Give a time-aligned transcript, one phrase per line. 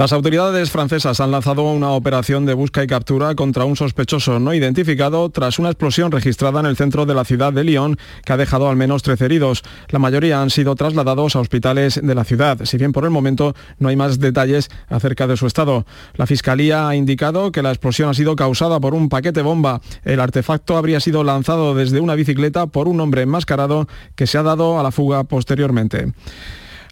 [0.00, 4.54] Las autoridades francesas han lanzado una operación de busca y captura contra un sospechoso no
[4.54, 8.38] identificado tras una explosión registrada en el centro de la ciudad de Lyon que ha
[8.38, 9.62] dejado al menos 13 heridos.
[9.90, 13.54] La mayoría han sido trasladados a hospitales de la ciudad, si bien por el momento
[13.78, 15.84] no hay más detalles acerca de su estado.
[16.14, 19.82] La Fiscalía ha indicado que la explosión ha sido causada por un paquete bomba.
[20.02, 24.42] El artefacto habría sido lanzado desde una bicicleta por un hombre enmascarado que se ha
[24.42, 26.14] dado a la fuga posteriormente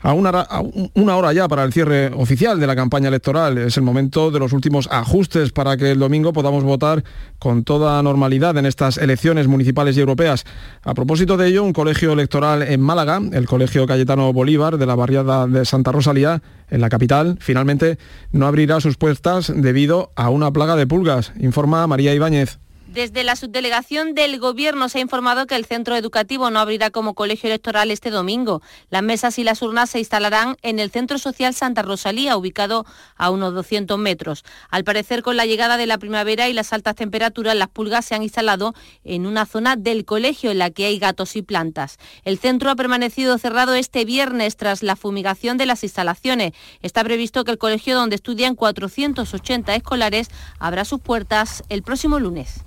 [0.02, 3.59] a una, hora ya para el cierre oficial de la campaña electoral.
[3.59, 7.02] Es el momento de los últimos ajustes para que el domingo podamos votar
[7.38, 10.45] con toda normalidad en estas elecciones municipales y europeas.
[10.83, 14.95] A propósito de ello, un colegio electoral en Málaga, el Colegio Cayetano Bolívar de la
[14.95, 17.99] barriada de Santa Rosalía, en la capital, finalmente
[18.30, 22.59] no abrirá sus puertas debido a una plaga de pulgas, informa María Ibáñez.
[22.88, 27.12] Desde la subdelegación del Gobierno se ha informado que el centro educativo no abrirá como
[27.12, 28.63] colegio electoral este domingo.
[28.88, 33.29] Las mesas y las urnas se instalarán en el Centro Social Santa Rosalía, ubicado a
[33.30, 34.43] unos 200 metros.
[34.71, 38.15] Al parecer, con la llegada de la primavera y las altas temperaturas, las pulgas se
[38.15, 38.73] han instalado
[39.04, 41.98] en una zona del colegio en la que hay gatos y plantas.
[42.24, 46.52] El centro ha permanecido cerrado este viernes tras la fumigación de las instalaciones.
[46.80, 52.65] Está previsto que el colegio donde estudian 480 escolares abra sus puertas el próximo lunes.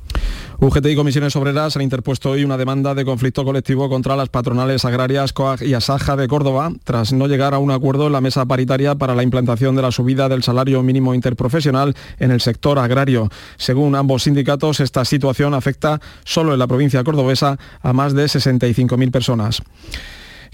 [0.64, 4.86] UGT y Comisiones Obreras han interpuesto hoy una demanda de conflicto colectivo contra las patronales
[4.86, 8.46] agrarias COAG y ASAJA de Córdoba, tras no llegar a un acuerdo en la mesa
[8.46, 13.32] paritaria para la implantación de la subida del salario mínimo interprofesional en el sector agrario.
[13.58, 19.10] Según ambos sindicatos, esta situación afecta solo en la provincia cordobesa a más de 65.000
[19.10, 19.64] personas.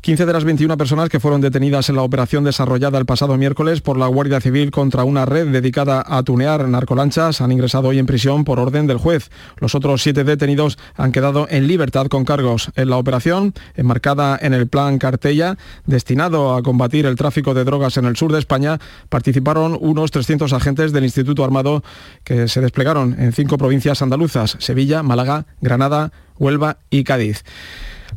[0.02, 3.82] 15 de las 21 personas que fueron detenidas en la operación desarrollada el pasado miércoles
[3.82, 8.06] por la Guardia Civil contra una red dedicada a tunear narcolanchas han ingresado hoy en
[8.06, 9.32] prisión por orden del juez.
[9.58, 12.72] Los otros siete detenidos han quedado en libertad con cargos.
[12.76, 17.98] En la operación, enmarcada en el plan Cartella, destinado a combatir el tráfico de drogas
[17.98, 18.80] en el sur de España,
[19.10, 21.84] participaron unos 300 agentes del Instituto Armado
[22.24, 27.44] que se desplegaron en cinco provincias andaluzas, Sevilla, Málaga, Granada, Huelva y Cádiz.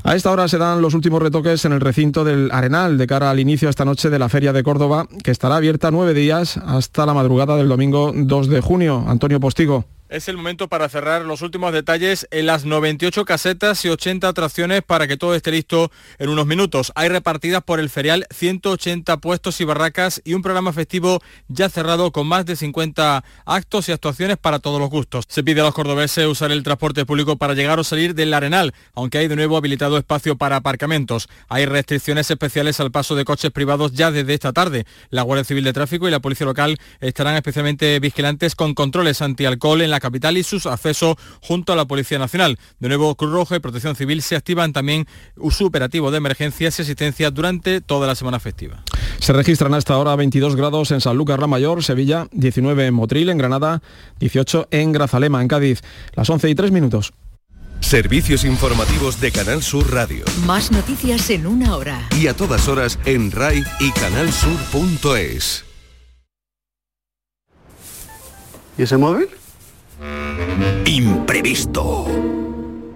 [0.03, 3.31] A esta hora se dan los últimos retoques en el recinto del Arenal de cara
[3.31, 7.05] al inicio esta noche de la Feria de Córdoba, que estará abierta nueve días hasta
[7.05, 9.05] la madrugada del domingo 2 de junio.
[9.06, 9.84] Antonio Postigo.
[10.10, 14.82] Es el momento para cerrar los últimos detalles en las 98 casetas y 80 atracciones
[14.82, 16.91] para que todo esté listo en unos minutos.
[16.97, 22.10] Hay repartidas por el ferial 180 puestos y barracas y un programa festivo ya cerrado
[22.10, 25.26] con más de 50 actos y actuaciones para todos los gustos.
[25.28, 28.75] Se pide a los cordobeses usar el transporte público para llegar o salir del Arenal,
[28.97, 31.28] aunque hay de nuevo habilitado espacio para aparcamientos.
[31.48, 34.87] Hay restricciones especiales al paso de coches privados ya desde esta tarde.
[35.10, 39.82] La Guardia Civil de Tráfico y la Policía Local estarán especialmente vigilantes con controles antialcohol
[39.82, 42.59] en la capital y sus accesos junto a la Policía Nacional.
[42.78, 45.06] De nuevo, Cruz Roja y Protección Civil se activan también
[45.50, 48.83] su operativo de emergencias y asistencia durante toda la semana festiva.
[49.19, 53.28] Se registran hasta ahora 22 grados en San Lucas La Mayor, Sevilla, 19 en Motril,
[53.28, 53.83] en Granada,
[54.19, 55.83] 18 en Grazalema, en Cádiz.
[56.15, 57.12] Las 11 y 3 minutos.
[57.81, 60.25] Servicios informativos de Canal Sur Radio.
[60.47, 62.09] Más noticias en una hora.
[62.19, 65.65] Y a todas horas en RAI y canalsur.es.
[68.78, 69.28] ¿Y ese móvil?
[70.87, 72.06] Imprevisto.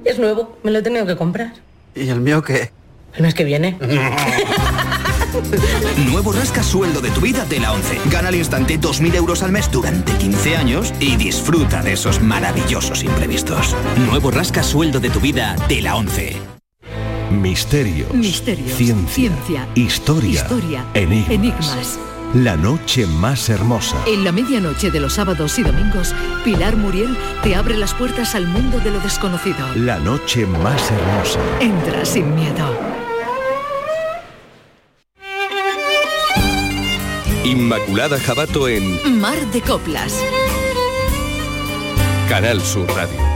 [0.05, 1.53] Es nuevo, me lo he tenido que comprar.
[1.95, 2.73] ¿Y el mío qué?
[3.15, 3.79] El mes que viene.
[6.11, 8.01] Nuevo rasca sueldo de tu vida de la 11.
[8.11, 13.03] Gana al instante 2.000 euros al mes durante 15 años y disfruta de esos maravillosos
[13.03, 13.75] imprevistos.
[14.07, 16.37] Nuevo rasca sueldo de tu vida de la 11.
[17.31, 18.13] Misterios.
[18.15, 18.77] Misterios.
[18.77, 19.69] Ciencia.
[19.75, 20.43] Historia.
[20.43, 20.85] Historia.
[20.95, 21.31] Enigmas.
[21.31, 21.99] Enigmas.
[22.35, 23.97] La noche más hermosa.
[24.09, 26.13] En la medianoche de los sábados y domingos,
[26.45, 29.57] Pilar Muriel te abre las puertas al mundo de lo desconocido.
[29.77, 31.39] La noche más hermosa.
[31.61, 32.77] Entra sin miedo.
[37.45, 40.21] Inmaculada Jabato en Mar de Coplas.
[42.29, 43.34] Canal Sur Radio.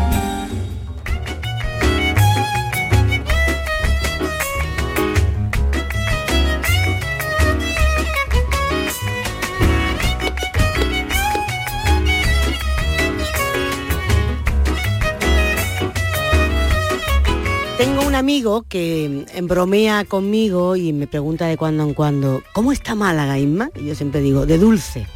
[17.79, 22.97] Tengo un amigo que bromea conmigo y me pregunta de cuando en cuando, ¿cómo está
[22.97, 23.71] Málaga, Isma?
[23.77, 25.07] Y yo siempre digo, de dulce,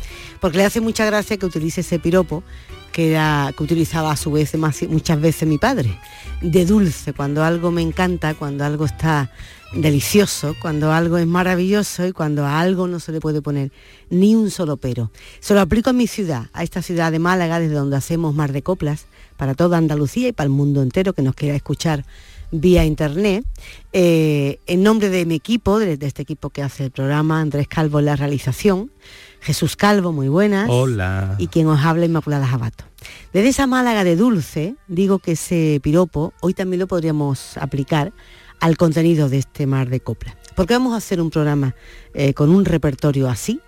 [0.41, 2.45] porque le hace mucha gracia que utilice ese piropo
[2.93, 4.55] que, era, que utilizaba a su vez
[4.89, 5.99] muchas veces mi padre,
[6.41, 9.33] de dulce, cuando algo me encanta, cuando algo está
[9.75, 13.73] delicioso, cuando algo es maravilloso y cuando a algo no se le puede poner
[14.09, 15.11] ni un solo pero.
[15.41, 18.53] Se lo aplico a mi ciudad, a esta ciudad de Málaga, desde donde hacemos Mar
[18.53, 19.07] de Coplas,
[19.37, 22.05] para toda Andalucía y para el mundo entero que nos quiera escuchar
[22.53, 23.45] vía internet.
[23.93, 27.67] Eh, en nombre de mi equipo, de, de, este equipo que hace el programa, Andrés
[27.67, 28.93] Calvo en la realización,
[29.41, 30.69] Jesús Calvo, muy buenas.
[30.71, 31.35] Hola.
[31.39, 32.85] Y quien os habla, Inmaculada Jabato.
[33.33, 38.13] Desde esa Málaga de dulce, digo que ese piropo hoy también lo podríamos aplicar
[38.61, 40.37] al contenido de este mar de copla.
[40.55, 41.75] Porque vamos a hacer un programa
[42.15, 43.61] eh, con un repertorio así,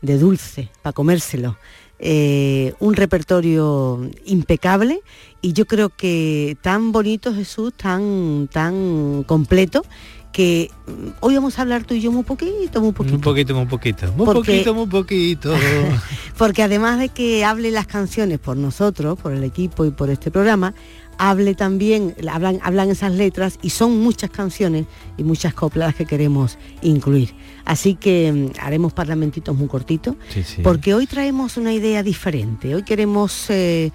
[0.00, 1.58] de dulce, para comérselo.
[2.00, 5.00] Eh, un repertorio impecable
[5.42, 9.84] y yo creo que tan bonito Jesús, tan, tan completo,
[10.32, 13.16] que mm, hoy vamos a hablar tú y yo muy poquito, muy poquito.
[13.16, 14.06] Un poquito, muy poquito.
[14.12, 15.54] Muy Porque- poquito, muy poquito.
[16.38, 20.30] Porque además de que hable las canciones por nosotros, por el equipo y por este
[20.30, 20.74] programa,
[21.18, 24.86] hable también, hablan, hablan esas letras y son muchas canciones
[25.16, 27.34] y muchas coplas que queremos incluir.
[27.64, 30.62] Así que mm, haremos parlamentitos muy cortitos, Sí, sí.
[30.62, 32.74] porque hoy traemos una idea diferente.
[32.74, 33.90] Hoy queremos eh,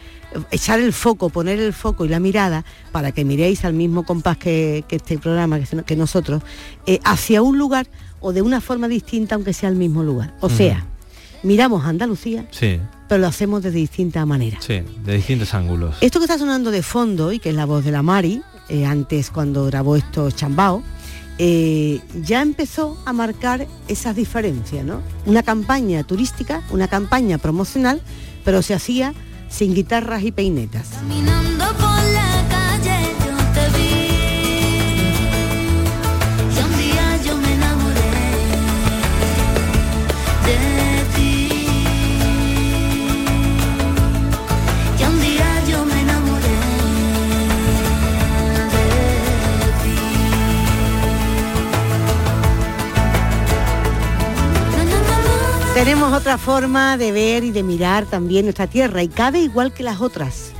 [0.51, 4.37] echar el foco, poner el foco y la mirada para que miréis al mismo compás
[4.37, 6.43] que, que este programa, que, nosotros,
[6.85, 7.87] eh, hacia un lugar
[8.19, 10.35] o de una forma distinta, aunque sea el mismo lugar.
[10.41, 10.85] O sea,
[11.43, 14.63] miramos a Andalucía, Sí, pero lo hacemos de distintas maneras.
[14.63, 15.95] sí, de distintos ángulos.
[16.01, 18.85] Esto que está sonando de fondo y que es la voz de la Mari, eh,
[18.85, 20.81] antes cuando grabó esto Chambao,
[21.39, 25.01] eh, ya empezó a marcar esas diferencias, ¿no?
[25.25, 28.01] Una campaña turística, una campaña promocional,
[28.45, 29.13] pero se hacía
[29.49, 30.89] sin guitarras y peinetas.
[30.95, 32.22] Caminando por la
[55.83, 59.83] Tenemos otra forma de ver y de mirar también nuestra tierra y cabe igual que
[59.83, 60.53] las otras,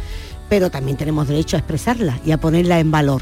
[0.50, 3.22] pero también tenemos derecho a expresarla y a ponerla en valor.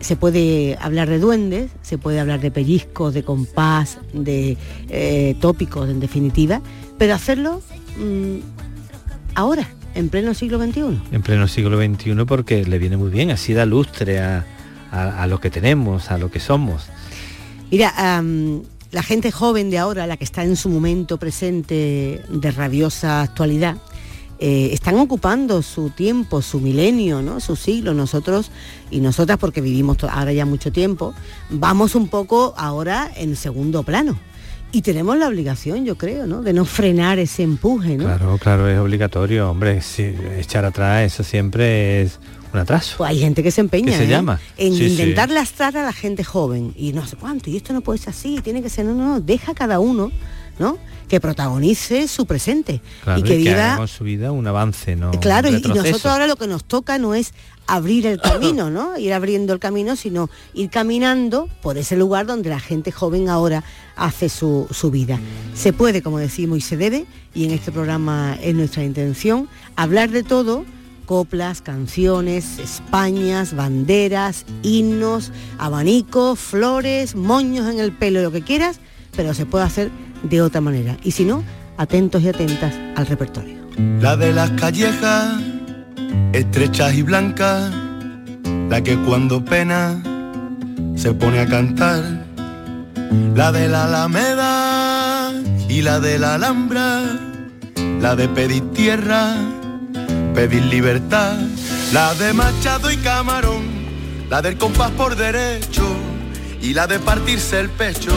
[0.00, 4.56] Se puede hablar de duendes, se puede hablar de pellizcos, de compás, de
[4.88, 6.62] eh, tópicos en definitiva,
[6.96, 7.60] pero hacerlo
[7.98, 8.38] mm,
[9.34, 11.00] ahora, en pleno siglo XXI.
[11.12, 14.46] En pleno siglo XXI porque le viene muy bien, así da lustre a,
[14.90, 16.86] a- a lo que tenemos, a lo que somos.
[17.70, 17.92] Mira,
[18.92, 23.78] la gente joven de ahora, la que está en su momento presente de rabiosa actualidad,
[24.38, 27.40] eh, están ocupando su tiempo, su milenio, ¿no?
[27.40, 27.94] su siglo.
[27.94, 28.50] Nosotros
[28.90, 31.14] y nosotras, porque vivimos ahora ya mucho tiempo,
[31.48, 34.18] vamos un poco ahora en segundo plano.
[34.74, 36.42] Y tenemos la obligación, yo creo, ¿no?
[36.42, 38.04] de no frenar ese empuje, ¿no?
[38.04, 42.18] Claro, claro, es obligatorio, hombre, sí, echar atrás eso siempre es
[42.54, 42.96] un atraso.
[42.96, 44.08] Pues hay gente que se empeña ¿Qué se ¿eh?
[44.08, 44.40] llama?
[44.56, 44.92] en Sí, sí.
[44.92, 48.10] intentar lastrar a la gente joven y no sé cuánto, y esto no puede ser
[48.10, 50.10] así, tiene que ser, no, no, deja cada uno,
[50.58, 50.78] ¿no?
[51.08, 55.10] Que protagonice su presente Claro, y que haga viva con su vida un avance, ¿no?
[55.12, 57.34] Claro, un y, y nosotros ahora lo que nos toca no es
[57.66, 58.98] abrir el camino, ¿no?
[58.98, 63.64] Ir abriendo el camino, sino ir caminando por ese lugar donde la gente joven ahora
[63.96, 65.18] hace su, su vida.
[65.54, 70.10] Se puede, como decimos, y se debe, y en este programa es nuestra intención, hablar
[70.10, 70.64] de todo,
[71.06, 78.80] coplas, canciones, españas, banderas, himnos, abanicos, flores, moños en el pelo, lo que quieras,
[79.16, 79.90] pero se puede hacer
[80.22, 80.96] de otra manera.
[81.02, 81.42] Y si no,
[81.76, 83.56] atentos y atentas al repertorio.
[84.00, 85.40] La de las callejas,
[86.32, 87.72] estrechas y blancas,
[88.68, 90.02] la que cuando pena
[90.96, 92.02] se pone a cantar.
[93.34, 95.32] La de la Alameda
[95.68, 97.02] y la de la Alhambra,
[98.00, 99.34] la de pedir tierra,
[100.34, 101.36] pedir libertad.
[101.92, 103.64] La de Machado y Camarón,
[104.30, 105.84] la del compás por derecho
[106.62, 108.12] y la de partirse el pecho,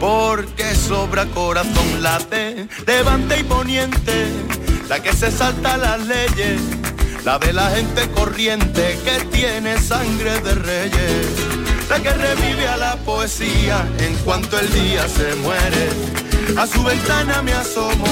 [0.00, 4.26] porque sobra corazón la de levante y poniente,
[4.88, 6.60] la que se salta las leyes,
[7.24, 11.26] la de la gente corriente que tiene sangre de reyes,
[11.88, 15.88] la que revive a la poesía en cuanto el día se muere.
[16.58, 18.06] A su ventana me asomo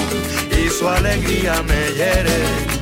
[0.51, 2.75] y su alegría me hiere.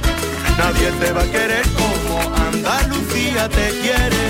[0.58, 4.24] Nadie te va a querer como Andalucía te quiere.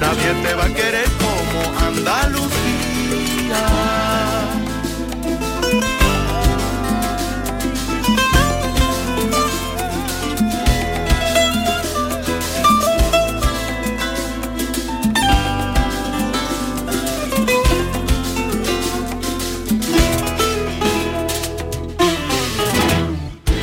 [0.00, 2.67] Nadie te va a querer como Andalucía.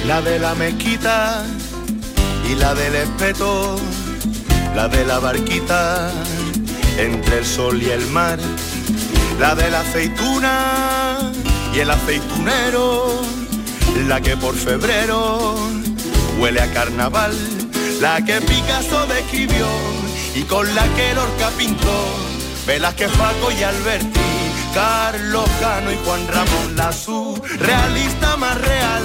[0.07, 1.43] La de la mezquita
[2.49, 3.75] y la del espeto,
[4.75, 6.09] la de la barquita
[6.97, 8.39] entre el sol y el mar,
[9.39, 11.31] la de la aceituna
[11.73, 13.21] y el aceitunero,
[14.07, 15.55] la que por febrero
[16.39, 17.35] huele a carnaval,
[17.99, 19.67] la que Picasso describió
[20.35, 22.05] y con la que Lorca pintó,
[22.65, 24.19] Velázquez, Paco y Alberti,
[24.73, 26.91] Carlos Cano y Juan Ramón, la
[27.59, 29.03] realista más real,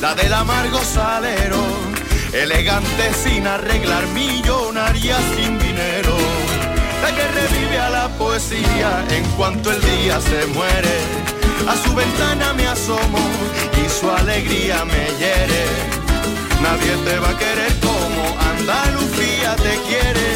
[0.00, 1.62] la del amargo salero,
[2.32, 6.03] elegante sin arreglar, millonaria sin dinero,
[7.04, 10.96] la que revive a la poesía en cuanto el día se muere,
[11.68, 13.22] a su ventana me asomo
[13.82, 15.64] y su alegría me hiere,
[16.62, 20.28] nadie te va a querer como Andalucía te quiere,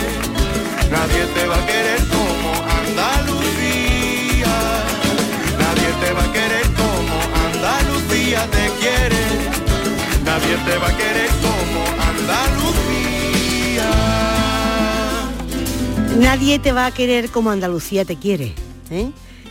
[0.97, 2.51] nadie te va a querer como
[2.83, 4.55] Andalucía,
[5.65, 7.17] nadie te va a querer como
[7.49, 9.23] Andalucía te quiere,
[10.23, 11.81] nadie te va a querer como
[12.13, 13.18] Andalucía.
[16.19, 18.53] Nadie te va a querer como Andalucía te quiere.
[18.91, 19.11] ¿eh?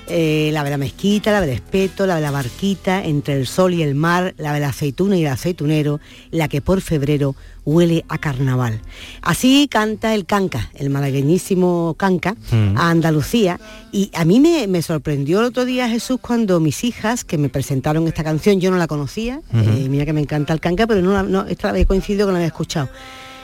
[0.10, 3.74] Eh, la de la mezquita, la del espeto, la de la barquita, entre el sol
[3.74, 6.00] y el mar, la de la aceituna y el aceitunero,
[6.32, 8.80] la que por febrero huele a carnaval.
[9.22, 12.78] Así canta el canca, el malagueñísimo canca, Mm.
[12.78, 13.60] a Andalucía.
[13.92, 17.50] Y a mí me, me sorprendió el otro día Jesús cuando mis hijas, que me
[17.50, 19.60] presentaron esta canción, yo no la conocía, Ujú.
[19.72, 22.32] eh, mira que me encanta el canca, pero no, la- no esta vez coincidido que
[22.32, 22.90] no la había escuchado.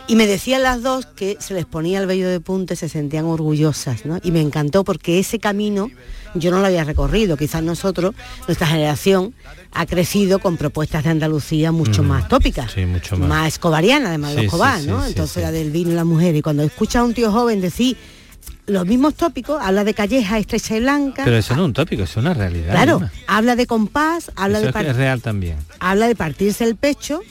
[0.07, 2.89] Y me decían las dos que se les ponía el vello de punta y se
[2.89, 4.19] sentían orgullosas, ¿no?
[4.21, 5.89] Y me encantó porque ese camino
[6.35, 7.37] yo no lo había recorrido.
[7.37, 8.13] Quizás nosotros,
[8.47, 9.33] nuestra generación,
[9.71, 12.71] ha crecido con propuestas de Andalucía mucho más tópicas.
[12.73, 13.29] Sí, mucho más.
[13.29, 15.05] Más escobariana, además de Sí, los Escobar, sí, ¿no?
[15.05, 16.35] Entonces la del vino y la mujer.
[16.35, 17.95] Y cuando escucha a un tío joven decir
[18.65, 21.23] los mismos tópicos, habla de calleja estrecha y blanca.
[21.23, 22.71] Pero eso no es un tópico, es una realidad.
[22.71, 25.57] Claro, habla de compás, habla Eso de es real también.
[25.79, 27.21] habla de partirse el pecho,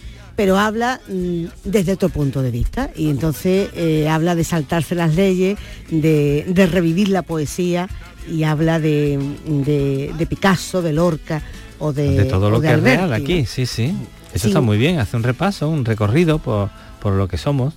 [0.43, 2.91] pero habla mm, desde otro punto de vista.
[2.97, 5.57] Y entonces eh, habla de saltarse las leyes,
[5.89, 7.89] de, de revivir la poesía
[8.29, 11.41] y habla de, de- de Picasso, de Lorca
[11.79, 13.47] o de, de todo lo que es real aquí, ¿no?
[13.47, 13.95] sí, sí.
[14.35, 14.49] Eso Sí.
[14.49, 16.71] está muy bien, hace un repaso, un recorrido por,
[17.01, 17.75] por lo que somos.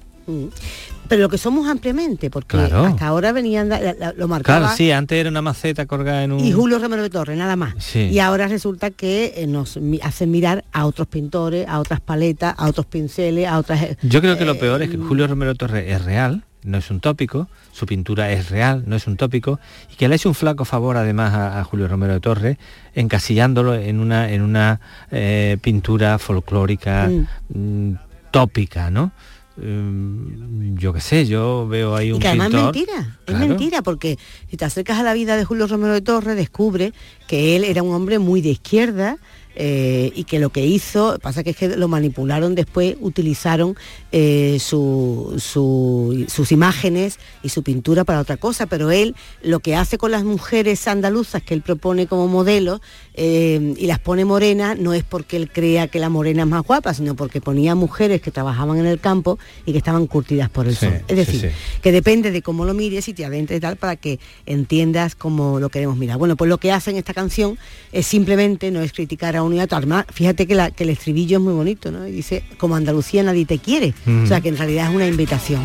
[1.05, 1.07] Mm.
[1.07, 2.85] Pero lo que somos ampliamente, porque Claro.
[2.85, 6.31] hasta ahora venían, la- la- lo marcaba Claro, sí, antes era una maceta colgada en
[6.33, 6.39] un...
[6.39, 7.75] y Julio Romero de Torres, nada más.
[7.77, 8.09] Sí.
[8.11, 12.67] Y ahora resulta que eh, nos hacen mirar a otros pintores, a otras paletas, a
[12.67, 13.81] otros pinceles, a otras...
[13.83, 14.91] eh, Yo creo que lo peor es mm.
[14.91, 18.95] que Julio Romero Torres es real, no es un tópico, su pintura es real, no
[18.95, 19.59] es un tópico,
[19.91, 22.57] y que le ha hecho un flaco favor además a, a Julio Romero de Torres,
[22.95, 24.79] encasillándolo en una, en una
[25.11, 27.09] eh, pintura folclórica
[27.49, 27.91] mm,
[28.31, 29.11] tópica, ¿no?
[29.57, 32.59] Mm, yo qué sé, yo veo ahí un Y que además pintor...
[32.59, 33.43] es mentira, Claro.
[33.43, 34.19] es mentira, porque
[34.49, 36.93] si te acercas a la vida de Julio Romero de Torres, descubre
[37.27, 39.17] que él era un hombre muy de izquierda
[39.55, 43.75] eh, y que lo que hizo, pasa que es que lo manipularon después, utilizaron
[44.11, 49.75] eh, su- su- sus imágenes y su pintura para otra cosa, pero él lo que
[49.75, 52.81] hace con las mujeres andaluzas que él propone como modelo
[53.13, 56.63] eh, y las pone morenas, no es porque él crea que la morena es más
[56.63, 60.67] guapa, sino porque ponía mujeres que trabajaban en el campo y que estaban curtidas por
[60.67, 60.93] el Sí, sol.
[60.95, 61.47] Es sí, decir, sí.
[61.81, 65.59] que depende de cómo lo mires y te adentres y tal para que entiendas cómo
[65.59, 66.17] lo queremos mirar.
[66.17, 67.57] Bueno, pues lo que hace en esta canción
[67.91, 69.77] es simplemente no es criticar a otro.
[69.77, 72.07] Además, fíjate que, la- que el estribillo es muy bonito, ¿no?
[72.07, 73.93] Y dice, como Andalucía nadie te quiere.
[74.05, 74.23] Mm.
[74.23, 75.61] O sea que en realidad es una invitación.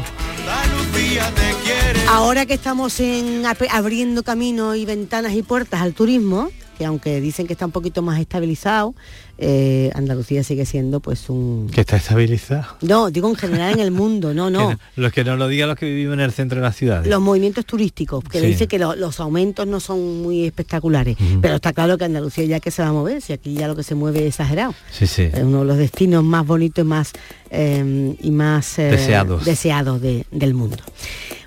[2.09, 7.47] Ahora que estamos en abriendo caminos y ventanas y puertas al turismo, que aunque dicen
[7.47, 8.95] que está un poquito más estabilizado,
[9.37, 11.69] eh, Andalucía sigue siendo pues un...
[11.71, 12.65] Que está estabilizado.
[12.81, 14.79] No, digo en general en el mundo, no, no.
[14.97, 17.05] Los que no lo digan los que vivimos en el centro de la ciudad.
[17.05, 18.53] los movimientos turísticos, que le Sí.
[18.53, 22.61] dice que lo- los aumentos no son muy espectaculares, pero está claro que Andalucía ya
[22.61, 24.73] que se va a mover, si aquí ya lo que se mueve es exagerado.
[24.91, 25.25] Sí, sí.
[25.25, 27.13] Es uno de los destinos más bonitos y más,
[27.51, 29.45] eh, y más eh, Deseados.
[29.45, 30.79] deseados de- del mundo.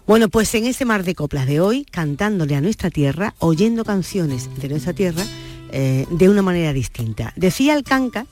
[0.05, 4.49] Bueno, pues en ese mar de coplas de hoy, cantándole a nuestra tierra, oyendo canciones
[4.59, 5.23] de nuestra tierra
[5.71, 7.31] eh, de una manera distinta.
[7.37, 8.25] Decía el canca,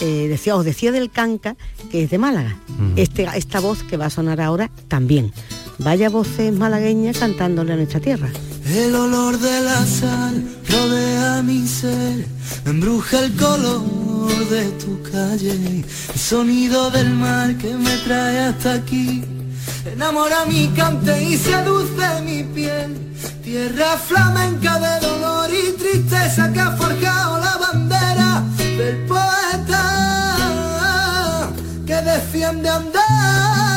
[0.00, 1.56] eh, decía, os decía del canca
[1.90, 2.56] que es de Málaga.
[2.94, 5.32] este, esta voz que va a sonar ahora también.
[5.78, 8.30] Vaya voces malagueñas cantándole a nuestra tierra.
[8.64, 12.24] El olor de la sal rodea mi ser,
[12.64, 15.84] embruja el color de tu calle, el
[16.18, 19.22] sonido del mar que me trae hasta aquí,
[19.92, 22.96] enamora mi cante y seduce mi piel,
[23.42, 29.82] tierra flamenca de dolor y tristeza que ha forjado la bandera del poeta
[31.86, 33.75] que defiende Andalucía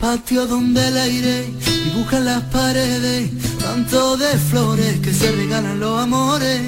[0.00, 1.52] Patio donde el aire
[1.84, 3.30] dibuja las paredes
[3.60, 6.62] Tanto de flores que se regalan los amores.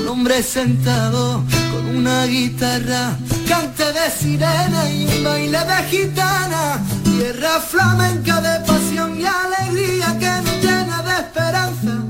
[0.00, 6.80] Un hombre sentado con una guitarra Cante de sirena y un baile de gitana.
[7.04, 12.02] Tierra flamenca de pasión y alegría Que nos llena de esperanza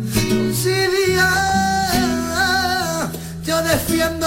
[1.07, 1.29] día
[3.45, 4.27] yo defiendo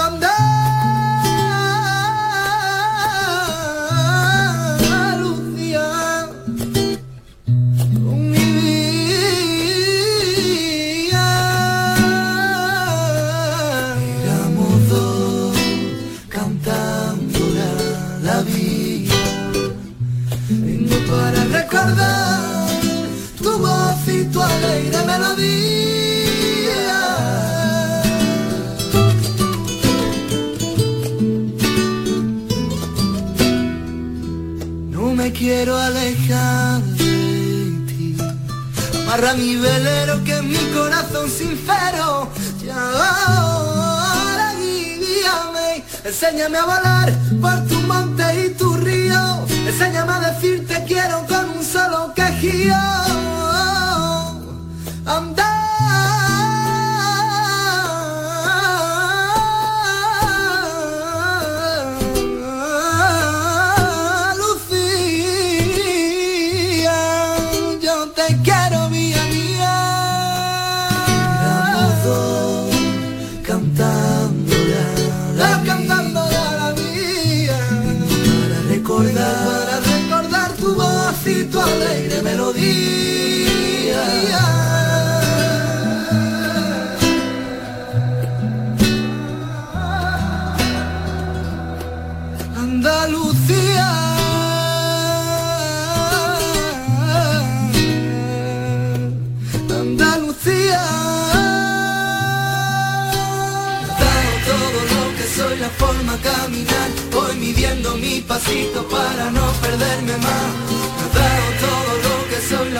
[46.55, 46.84] enséñame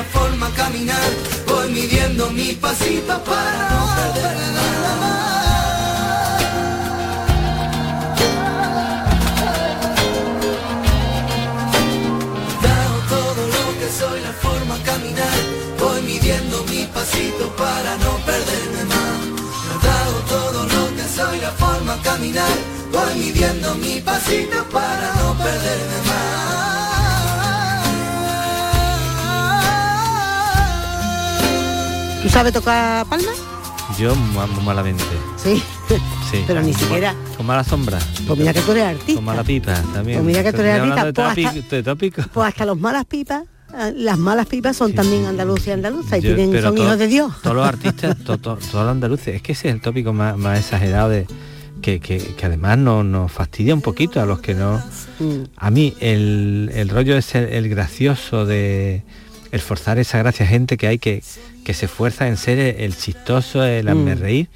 [0.06, 1.12] forma caminar,
[1.48, 4.76] voy midiendo mi pasito para no más.
[13.10, 15.40] Todo lo que soy, la forma caminar,
[15.80, 19.20] voy midiendo mi pasito para no perderme más.
[19.84, 22.58] Dado todo lo que soy, la forma caminar,
[22.92, 26.75] voy midiendo mi pasito para no perderme ¿Tú
[32.36, 33.32] sabes tocar palma?
[33.98, 35.04] Yo mu- muy malamente.
[35.42, 35.64] Sí.
[36.30, 36.44] Sí.
[36.46, 37.16] Pero ni siquiera.
[37.38, 37.98] Con mala sombra.
[38.28, 39.14] Pues mira que tú eres artista.
[39.16, 40.18] Con mala pipa también.
[40.18, 42.24] Pues mira que tú eres artista, de pues tópico-.
[42.34, 43.44] Pues hasta los malas pipas,
[43.96, 47.08] las malas pipas son también andaluces y andaluzas y Yo- tienen, son to- hijos de
[47.08, 47.32] Dios.
[47.42, 50.36] Todos los artistas, to- to- todos los andaluces, es que ese es el tópico más,
[50.38, 51.28] más exagerado de
[51.82, 54.84] que, que- que además nos, nos fastidia un poquito a los que no.
[55.20, 55.44] Mm.
[55.56, 59.04] A mí el, el rollo es el, el gracioso de
[59.54, 61.24] el forzar esa gracia gente que hay que,
[61.66, 64.20] que se esfuerza en ser el, el chistoso, el hazme Mm.
[64.20, 64.48] reír.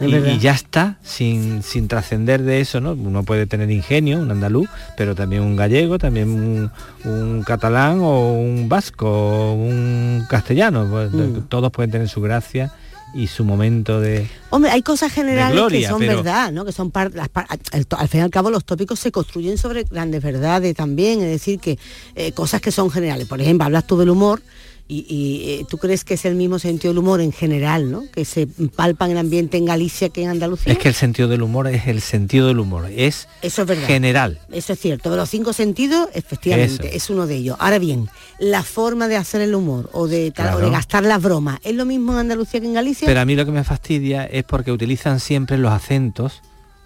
[0.00, 2.92] Y, ya está, sin, sin trascender de eso, ¿no?
[2.92, 6.70] Uno puede tener ingenio, un andaluz, pero también un gallego, también un,
[7.04, 10.86] un catalán o un vasco o un castellano.
[10.88, 11.40] pues, Mm.
[11.48, 12.72] Todos pueden tener su gracia
[13.12, 14.28] y su momento de...
[14.50, 16.64] Hombre, hay cosas generales gloria, que son pero- verdad, ¿no?
[16.64, 19.58] Que son par- las par- al, al fin y al cabo los tópicos se construyen
[19.58, 21.76] sobre grandes verdades también, es decir, que
[22.14, 23.26] eh, cosas que son generales.
[23.26, 24.42] Por ejemplo, hablas tú del humor
[24.90, 28.04] y, y, eh, tú crees que es el mismo sentido del humor en general, ¿no?
[28.10, 30.72] Que se palpa en el ambiente en Galicia que en Andalucía.
[30.72, 33.86] Es que el sentido del humor es el sentido del humor, es Eso es verdad.
[33.86, 34.40] general.
[34.50, 36.96] Eso es cierto, de los cinco sentidos, efectivamente, Eso.
[36.96, 37.56] es uno de ellos.
[37.60, 41.60] Ahora bien, la forma de hacer el humor o de, o de gastar las bromas,
[41.64, 43.06] ¿es lo mismo en Andalucía que en Galicia?
[43.06, 46.40] Pero a mí lo que me fastidia es porque utilizan siempre los acentos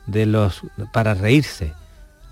[0.07, 0.63] de los
[0.93, 1.73] para reírse.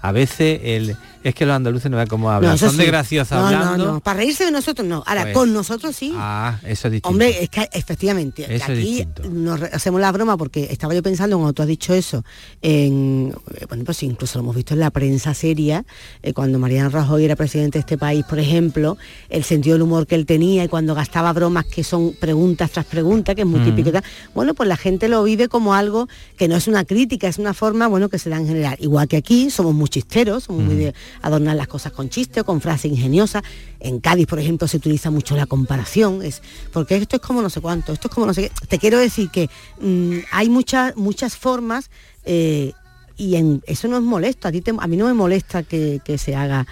[0.03, 2.53] A veces el, es que los andaluces no ven cómo hablan.
[2.53, 2.91] No, Son de sí.
[2.91, 3.77] graciosos no, hablando.
[3.87, 5.03] No, no, para reírse de nosotros no.
[5.07, 6.13] Ahora, Pues- con nosotros sí.
[6.17, 7.09] Ah, eso es distinto.
[7.11, 11.37] Hombre, es que efectivamente, Eso es aquí nos hacemos la broma porque estaba yo pensando
[11.37, 12.25] cuando tú has dicho eso,
[12.63, 15.85] en, eh, bueno, pues incluso lo hemos visto en la prensa seria,
[16.23, 18.97] eh, cuando Mariano Rajoy era presidente de este país, por ejemplo,
[19.29, 22.87] el sentido del humor que él tenía y cuando gastaba bromas que son preguntas tras
[22.87, 23.65] preguntas, que es muy Mm.
[23.65, 23.89] típico.
[23.91, 26.09] y tal, Bueno, pues la gente lo vive como algo
[26.39, 28.77] que no es una crítica, es una forma, bueno, que se da en general.
[28.81, 32.45] Igual que aquí somos muy chisteros, somos muy de adornar las cosas con chiste o
[32.45, 33.43] con frases ingeniosas.
[33.81, 36.41] En Cádiz, por ejemplo, se utiliza mucho la comparación, es
[36.73, 38.67] porque esto es como no sé cuánto, esto es como no sé qué.
[38.69, 39.51] Te quiero decir que
[39.81, 41.91] mm, hay muchas muchas formas
[42.25, 42.73] eh,
[43.17, 44.49] y en, eso no es molesto.
[44.49, 46.67] A ti te- a mí no me molesta que, que se haga,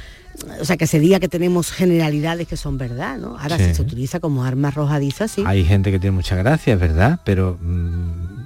[0.60, 3.36] o sea, que se diga que tenemos generalidades que son verdad, ¿no?
[3.38, 3.64] Ahora Sí.
[3.64, 5.42] si se utiliza como arma arrojadiza, sí.
[5.46, 8.37] Hay gente que tiene mucha gracia, es verdad, pero mm,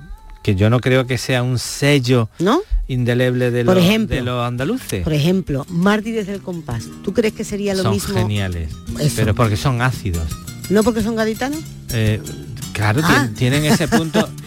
[0.43, 2.29] que yo no creo que sea un sello
[2.89, 5.05] indeleble de, Por los- ejemplo, de los andaluces.
[5.05, 6.85] Por ejemplo, Mártires del compás.
[7.05, 8.15] ¿Tú crees que sería lo son mismo?
[8.15, 9.15] geniales, Eso.
[9.17, 10.25] pero porque son ácidos.
[10.71, 11.61] ¿No porque son gaditanos?
[11.91, 12.21] Eh,
[12.73, 13.27] claro, Ah.
[13.29, 14.29] tien- tienen ese punto.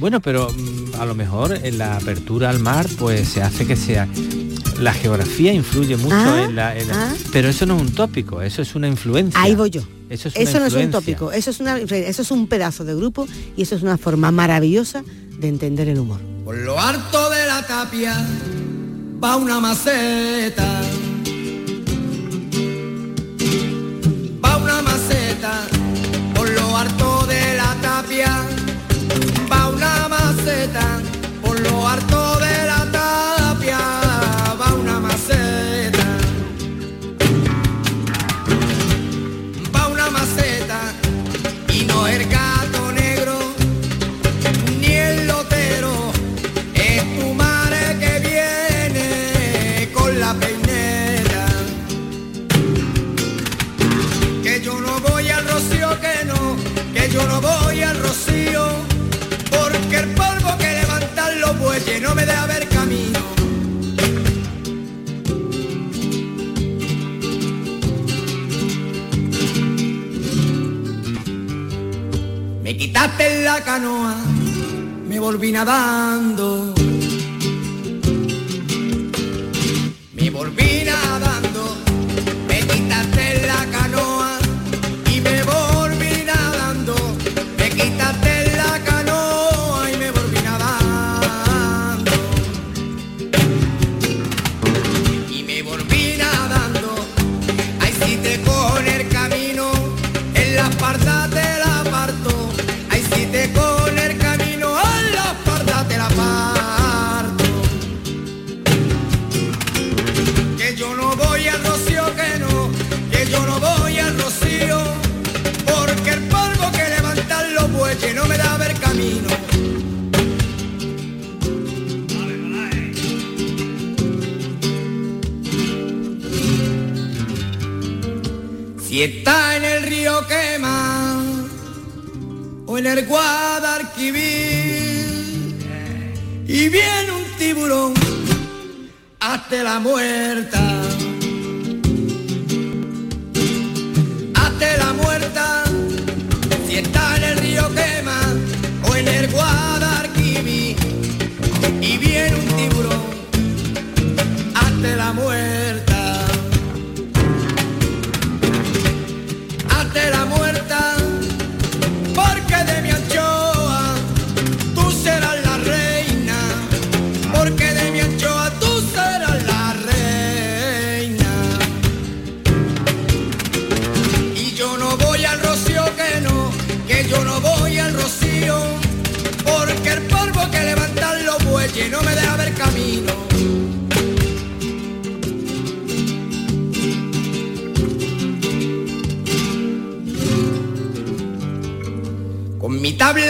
[0.00, 3.76] Bueno, pero mm, a lo mejor en la apertura al mar pues se hace que
[3.76, 4.08] sea...
[4.80, 6.74] La geografía influye mucho Ah, en la...
[6.74, 7.14] en la- ah.
[7.32, 9.38] Pero eso no es un tópico, eso es una influencia.
[9.38, 9.82] Ahí voy yo.
[10.08, 12.86] Eso es una Eso no es un tópico, eso es, una, eso es un pedazo
[12.86, 15.04] de grupo y eso es una forma maravillosa
[15.40, 16.20] de entender el humor.
[16.44, 18.14] Por lo harto de la tapia
[19.22, 20.82] va una maceta.
[24.44, 25.52] Va una maceta.
[26.34, 28.42] Por lo harto de la tapia
[29.50, 31.00] va una maceta.
[31.42, 32.49] Por lo harto de
[75.40, 75.50] me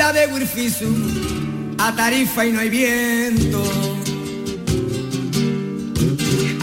[0.00, 3.62] Tabla de Wirfisu a tarifa y no hay viento.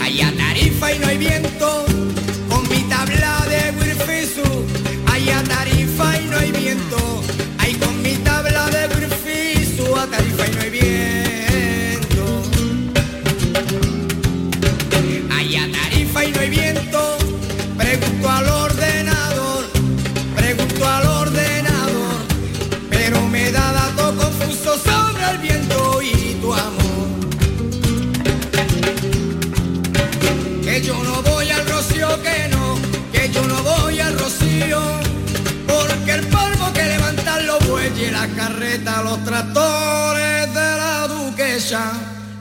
[0.00, 1.87] Hay a tarifa y no hay viento.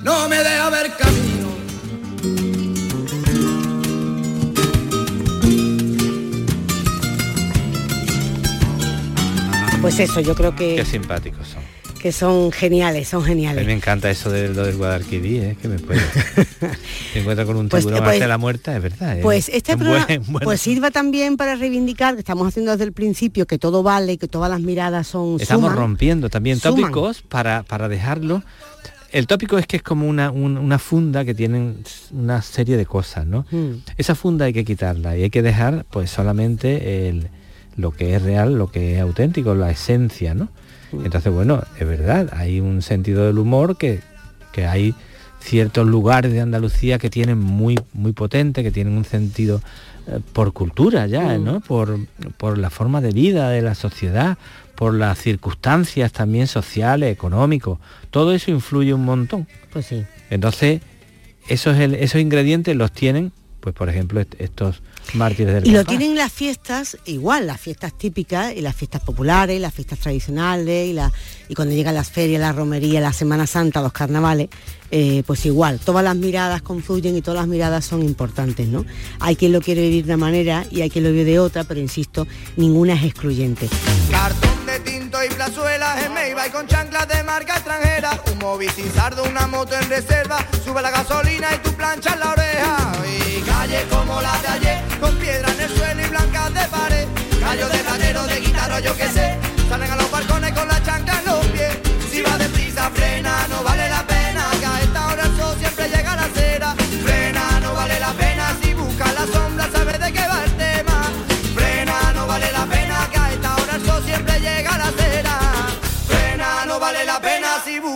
[0.03, 1.47] No me deja ver camino.
[9.81, 11.61] Pues eso, yo creo que, Qué simpáticos son.
[12.01, 13.65] que son geniales, son A mí geniales.
[13.65, 15.57] me encanta eso de lo del Guadalquivir, ¿eh?
[15.61, 16.01] que me puede.
[17.13, 19.17] Se encuentra con un Pues, tiburón pues- hasta la muerta, es verdad.
[19.19, 19.21] ¿eh?
[19.21, 22.91] Pues este programa buen- buen- pues sirva también para reivindicar que estamos haciendo desde el
[22.93, 25.77] principio que todo vale, que todas las miradas son Estamos suman.
[25.77, 26.81] rompiendo también Suman.
[26.81, 28.43] tópicos para, para dejarlo.
[29.11, 31.77] El tópico es que es como una, un- una funda que tienen
[32.11, 33.45] una serie de cosas, ¿no?
[33.51, 33.83] Mm.
[33.97, 37.29] Esa funda hay que quitarla y hay que dejar pues solamente el,
[37.77, 40.49] lo que es real, lo que es auténtico, la esencia, ¿no?
[41.03, 43.99] Entonces, bueno, es verdad, hay un sentido del humor que,
[44.53, 44.95] que hay
[45.41, 49.61] ciertos lugares de Andalucía que tienen muy, muy potente, que tienen un sentido
[50.07, 51.43] eh, por cultura ya, Mm.
[51.43, 51.59] ¿no?
[51.59, 51.99] Por,
[52.37, 54.37] por la forma de vida de la sociedad,
[54.77, 57.79] por las circunstancias también sociales, económicos.
[58.11, 59.47] Todo eso influye un montón.
[59.73, 60.03] Pues sí.
[60.29, 60.81] Entonces,
[61.49, 65.83] esos, el- esos ingredientes los tienen, pues por ejemplo, est- estos mártires del Y lo
[65.83, 70.93] tienen las fiestas, igual, las fiestas típicas y las fiestas populares, las fiestas tradicionales y,
[70.93, 71.11] la,
[71.49, 74.49] y cuando llegan las ferias, la romería, la Semana Santa, los carnavales,
[74.91, 78.85] eh, pues igual, todas las miradas confluyen y todas las miradas son importantes, ¿no?
[79.21, 81.63] Hay quien lo quiere vivir de una manera y hay quien lo vive de otra,
[81.63, 83.67] pero insisto, ninguna es excluyente.
[84.11, 84.49] Cartón
[85.27, 88.11] y plazuelas en y con chanclas de marca extranjera.
[88.31, 90.37] Un móvil sin sardo, una moto en reserva.
[90.63, 92.77] Sube la gasolina y tu plancha en la oreja.
[93.05, 97.07] Y calle como la de ayer, con piedra en el suelo y blancas de pared.
[97.39, 99.37] Gallo de platero, de guitarra, yo qué sé.
[99.69, 101.77] Salen a los balcones con la chancla en los pies.
[102.11, 103.96] Si va deprisa, frena, no vale la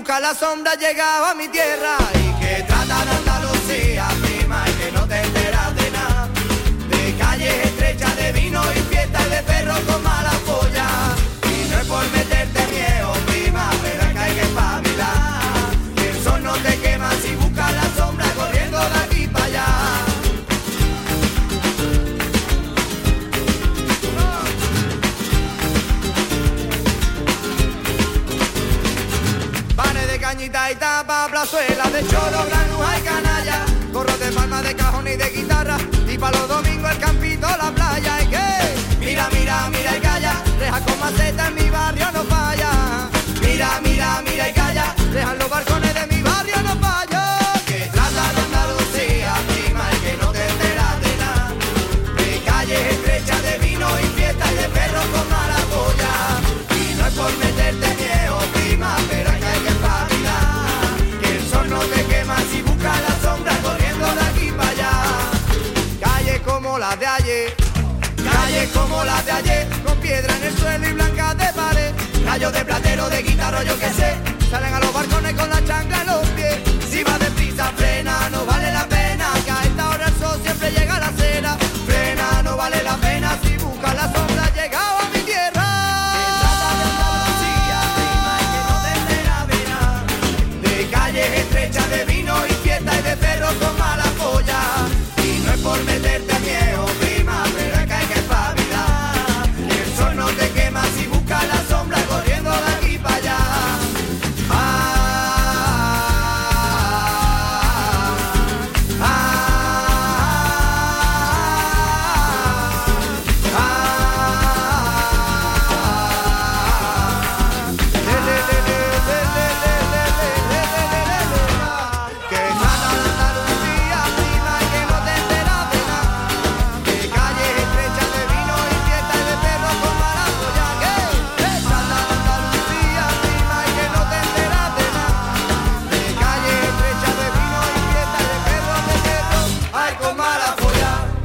[0.02, 1.96] busca la sombra, llegaba a mi tierra.
[2.16, 4.08] Y que trata de Andalucía,
[32.02, 33.66] plazuela de choro, granuja y canalla.
[33.92, 35.78] Gorros de palma de cajón y de guitarra.
[36.08, 38.22] Y para los domingos el campito, la playa.
[38.22, 39.06] ¿Y qué?
[39.06, 40.34] Mira, mira, mira y calla.
[40.60, 43.10] Reja con maceta en mi barrio no falla.
[43.42, 44.96] Mira, mira, mira y calla.
[45.14, 45.71] Dejan los balcones
[69.84, 71.92] con piedra en el suelo y blancas de pared.
[72.26, 74.16] Rayos de platero, de guitarra, yo que sé,
[74.50, 76.60] salen a los balcones con la chancla en los pies.
[76.90, 78.51] Si va deprisa, frena, no vale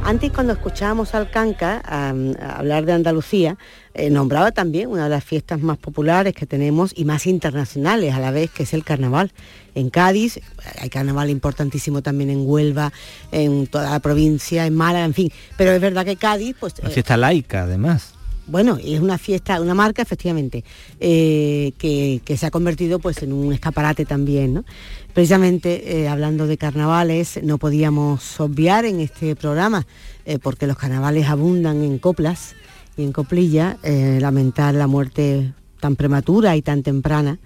[0.07, 2.11] Antes cuando escuchábamos al Canca a
[2.57, 3.57] hablar de Andalucía,
[3.93, 8.21] eh, nombraba también una de las fiestas más populares que tenemos y más internacionales a
[8.21, 9.33] la vez, que es el carnaval.
[9.75, 10.39] En Cádiz,
[10.79, 12.93] hay carnaval importantísimo también en Huelva,
[13.33, 15.29] en toda la provincia, en Málaga, en fin.
[15.57, 18.16] Pero es verdad que Cádiz, pues Una eh, fiesta laica, además.
[18.47, 20.63] Bueno, es una fiesta, una marca efectivamente,
[20.99, 24.65] eh, que, que se ha convertido pues en un escaparate también, ¿no?
[25.13, 29.85] Precisamente eh, hablando de carnavales, no podíamos obviar en este programa,
[30.25, 32.55] eh, porque los carnavales abundan en coplas
[32.95, 37.37] y en coplilla, lamentar la muerte tan prematura y tan temprana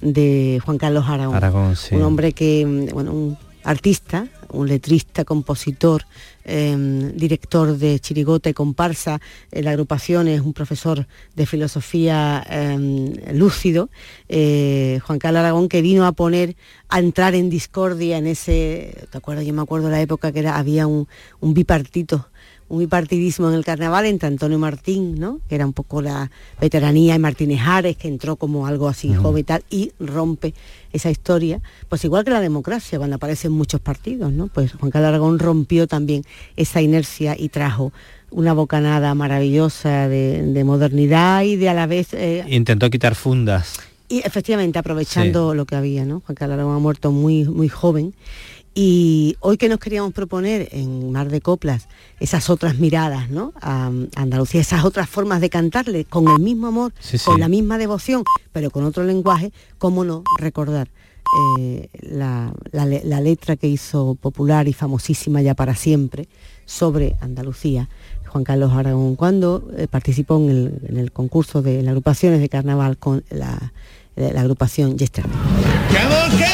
[0.00, 1.34] de Juan Carlos Aragón.
[1.34, 1.96] Aragón, sí.
[1.96, 6.04] Un hombre que, mm, bueno, un artista, un letrista, compositor,
[6.44, 9.20] eh, director de chirigota y comparsa,
[9.52, 13.90] en la agrupación es un profesor de filosofía eh, lúcido,
[14.28, 16.56] eh, Juan Carlos Aragón, que vino a poner,
[16.88, 19.46] a entrar en discordia en ese, ¿te acuerdas?
[19.46, 21.06] Yo me acuerdo la época que había un
[21.40, 22.30] bipartito
[22.70, 25.40] un bipartidismo en el carnaval entre Antonio Martín, ¿no?
[25.48, 26.30] que era un poco la
[26.60, 30.54] veteranía, y Martínez Ares, que entró como algo así joven y tal, y rompe
[30.92, 34.46] esa historia, pues igual que la democracia, cuando aparecen muchos partidos, ¿no?
[34.46, 36.22] Pues Juan Carlos Aragón rompió también
[36.56, 37.92] esa inercia y trajo
[38.30, 43.80] una bocanada maravillosa de, de modernidad y de a la vez eh, Intentó quitar fundas.
[44.08, 46.22] y efectivamente aprovechando lo que había, ¿no?
[46.24, 48.14] Juan Carlos Aragón ha muerto muy, muy joven
[48.72, 51.88] Y hoy que nos queríamos proponer en Mar de Coplas
[52.20, 53.52] esas otras miradas, ¿no?
[53.60, 57.24] A Andalucía, esas otras formas de cantarle con el mismo amor, Sí, sí.
[57.24, 60.88] con la misma devoción, pero con otro lenguaje, ¿cómo no recordar
[61.58, 66.28] eh, la, la le- la letra que hizo popular y famosísima ya para siempre
[66.64, 67.88] sobre Andalucía?
[68.28, 72.48] Juan Carlos Aragón, cuando eh, participó en el, en el concurso de las agrupaciones de
[72.48, 73.72] carnaval con la,
[74.14, 75.32] la agrupación Yesterday.
[76.30, 76.44] Aunque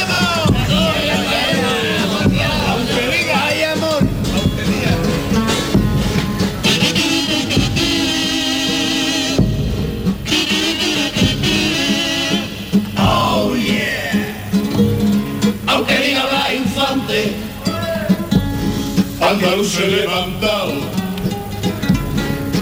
[19.63, 20.73] se levantado.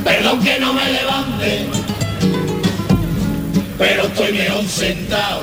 [0.03, 1.65] Perdón que no me levante,
[3.77, 5.41] pero estoy mejor sentado.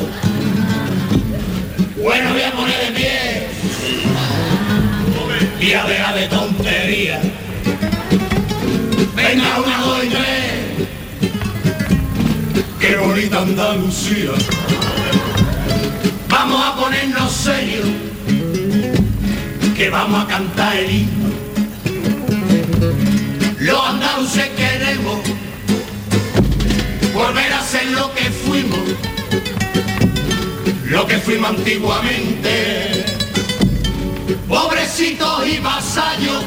[2.02, 3.46] Bueno, voy a poner de pie
[5.60, 7.20] y a dejar de tontería.
[9.14, 10.88] Venga, una, dos y tres.
[12.80, 14.30] Qué bonita Andalucía.
[16.28, 17.86] Vamos a ponernos serios,
[19.76, 21.31] que vamos a cantar el himno.
[23.58, 25.20] Los andaluces queremos
[27.14, 28.80] volver a ser lo que fuimos,
[30.84, 33.02] lo que fuimos antiguamente
[34.48, 36.44] pobrecitos y vasallos,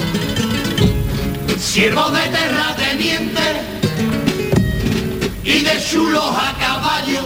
[1.58, 3.58] siervos de terratenientes
[5.44, 7.22] y de chulos a caballo.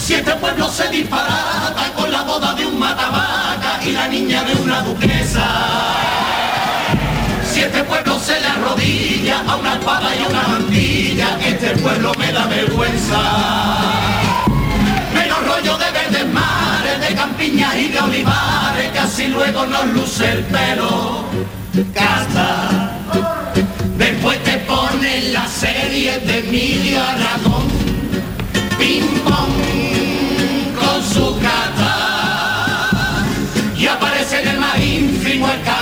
[0.00, 4.54] Si este pueblo se disparata con la boda de un matavaca y la niña de
[4.54, 6.37] una duquesa,
[7.58, 12.12] si este pueblo se le arrodilla a una espada y a una mantilla, este pueblo
[12.16, 13.20] me da vergüenza
[15.12, 20.44] menos rollo de verdes mares, de campiñas y de olivares, casi luego nos luce el
[20.44, 21.24] pelo.
[21.92, 22.92] Casta.
[23.96, 27.66] Después te ponen la serie de Emilio Aragón,
[28.78, 29.56] ping pong
[30.78, 32.90] con su cata.
[33.76, 35.77] Y aparece en el más ínfimo escalón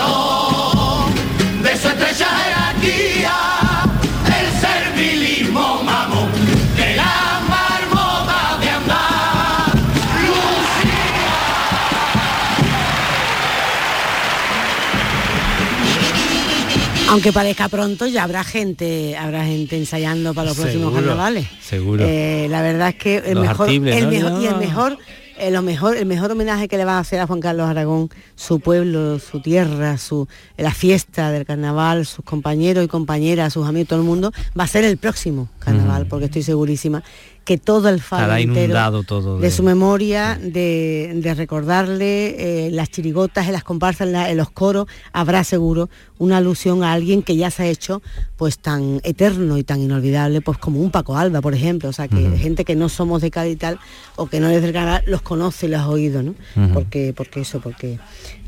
[17.08, 21.46] Aunque parezca pronto, ya habrá gente, habrá gente ensayando para los próximos Seguro, carnavales.
[21.62, 22.04] seguro.
[22.04, 24.10] Eh, la verdad es que el Los mejor, artibles, el ¿no?
[24.10, 24.98] mejor- y el mejor,
[25.38, 28.10] eh, lo mejor, el mejor homenaje que le van a hacer a Juan Carlos Aragón,
[28.34, 33.88] su pueblo, su tierra, su la fiesta del carnaval, sus compañeros y compañeras, sus amigos,
[33.90, 37.04] todo el mundo, va a ser el próximo carnaval, porque estoy segurísima
[37.46, 42.90] que todo el faro inundado todo de de- su memoria, de, de recordarle eh, las
[42.90, 47.22] chirigotas, en las comparsas, en, la- en los coros, habrá seguro una alusión a alguien
[47.22, 48.02] que ya se ha hecho
[48.36, 51.88] pues tan eterno y tan inolvidable, pues como un Paco Alba, por ejemplo.
[51.88, 53.78] O sea, que gente que no somos de Cádiz y tal,
[54.16, 56.34] o que no es del canal, los conoce y los ha oído, ¿no?
[56.74, 57.98] Porque, porque eso, porque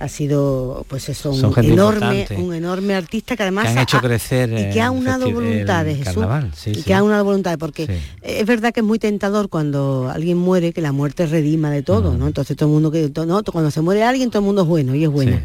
[0.01, 2.37] ha sido pues eso, un enorme, importante.
[2.43, 5.99] un enorme artista que además Que han ha- hecho crecer, y que ha unado voluntades,
[5.99, 6.83] Jesús, sí, y sí.
[6.83, 7.93] que ha unado voluntades, porque Sí.
[8.23, 12.27] es verdad que muy tentador cuando alguien muere que la muerte redima de todo, ¿no?
[12.27, 14.69] Entonces todo el mundo que to- no, cuando se muere alguien todo el mundo es
[14.69, 15.45] bueno y es buena.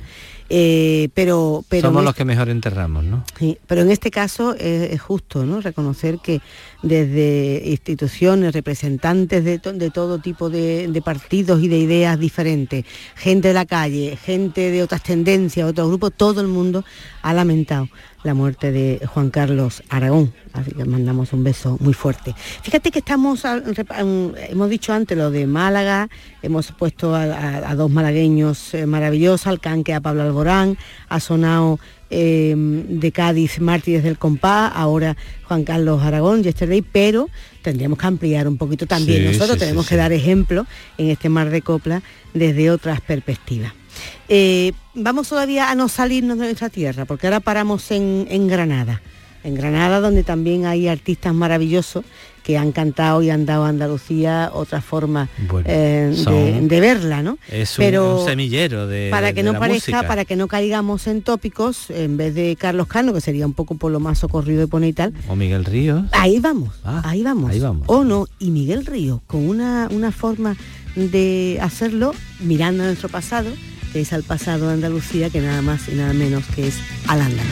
[0.49, 3.23] Eh, pero pero Somos los que mejor enterramos, ¿no?
[3.39, 5.61] Sí, pero en este caso es justo ¿no?
[5.61, 6.41] reconocer que
[6.83, 12.85] desde instituciones, representantes de, to- de todo tipo de, de partidos y de ideas diferentes,
[13.15, 16.83] gente de la calle, gente de otras tendencias, otros grupos, todo el mundo
[17.21, 17.87] ha lamentado
[18.23, 20.33] la muerte de Juan Carlos Aragón.
[20.53, 22.33] Así que mandamos un beso muy fuerte.
[22.61, 26.09] Fíjate que estamos, hemos dicho antes lo de Málaga,
[26.41, 30.77] hemos puesto a, a- a dos malagueños eh, maravillosos, al canque a Pablo Alborán,
[31.09, 37.29] ha sonado eh, de Cádiz Mártires del Compás, ahora Juan Carlos Aragón, Yesterday, pero
[37.63, 39.21] tendríamos que ampliar un poquito también.
[39.21, 40.65] Sí, Nosotros sí, tenemos sí, que dar ejemplo
[40.97, 42.01] en este mar de copla
[42.33, 43.73] desde otras perspectivas.
[44.29, 49.01] Eh, vamos todavía a no salirnos de nuestra tierra, porque ahora paramos en, en Granada.
[49.43, 52.05] En Granada, donde también hay artistas maravillosos
[52.43, 56.79] que han cantado y han dado a Andalucía otra forma Bueno, eh, de, son- de
[56.79, 57.37] verla, ¿no?
[57.49, 60.07] Es un, un semillero de para que de no la parezca, música.
[60.07, 63.75] para que no caigamos en tópicos, en vez de Carlos Cano, que sería un poco
[63.75, 66.03] por lo más socorrido de poner y tal, O Miguel Ríos.
[66.11, 67.49] ahí vamos, Ah, ahí vamos.
[67.51, 67.83] ahí vamos.
[67.87, 70.55] O no, y Miguel Ríos, con una, una forma
[70.95, 73.49] de hacerlo mirando nuestro pasado,
[74.01, 76.75] es al pasado Andalucía, que nada más y nada menos que es
[77.07, 77.43] al.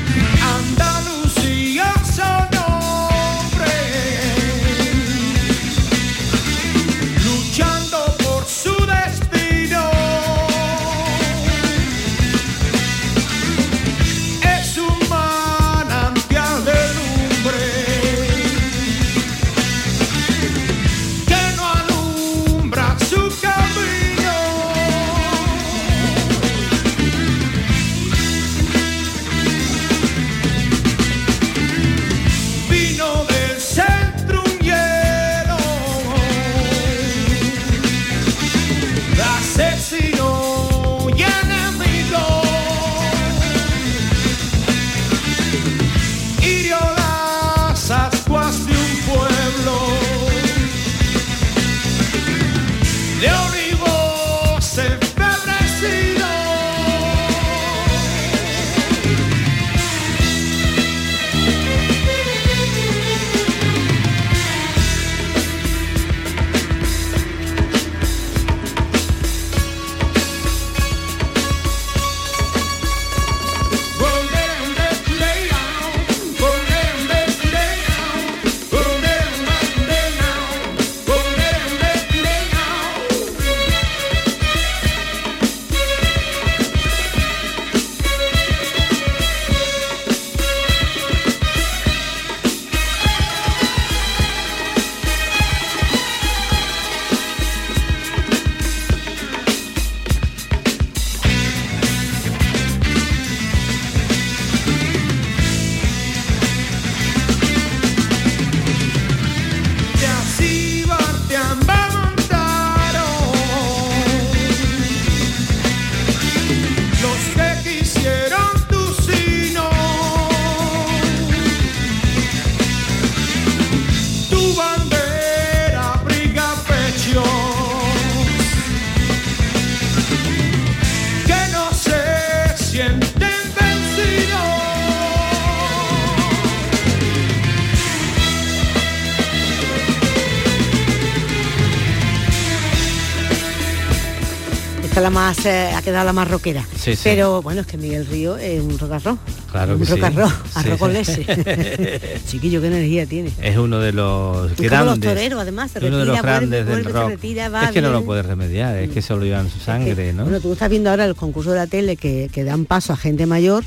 [145.11, 146.65] Más, eh, ha quedado la más rockera.
[146.75, 147.01] Sí, sí.
[147.03, 149.19] Pero bueno, es que Miguel Río es un rock arroz.
[149.51, 151.13] Claro un que rock sí.
[151.13, 151.25] Sí.
[152.27, 153.31] Chiquillo, qué energía tiene.
[153.41, 154.97] Es uno de los Es como grandes.
[154.97, 157.09] los toreros, además, se uno de retira, los grandes vuelve, del rock.
[157.09, 160.13] retira, va, es que no lo puedes remediar, es que eso lo llevan su sangre,
[160.13, 160.23] ¿no?
[160.23, 162.97] Bueno, tú estás viendo ahora el concurso de la tele que, que dan paso a
[162.97, 163.63] gente mayor,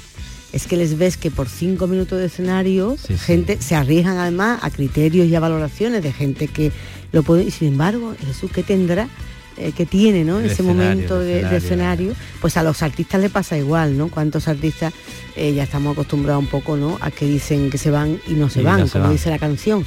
[0.52, 4.70] es que les ves que por cinco minutos de escenario, gente se arriesgan además a
[4.70, 6.70] criterios y a valoraciones de gente que
[7.12, 9.08] lo puede, y sin embargo, Jesús, ¿qué tendrá?
[9.56, 10.38] Eh, que tiene, ¿no?
[10.38, 12.12] El Ese escenario, momento de, de escenario.
[12.40, 14.08] pues a los artistas le pasa igual, ¿no?
[14.08, 14.92] Cuántos artistas
[15.36, 16.98] eh, ya estamos acostumbrados un poco, ¿no?
[17.00, 19.12] A que dicen que se van y no se Y van, no se como van.
[19.12, 19.84] dice la canción.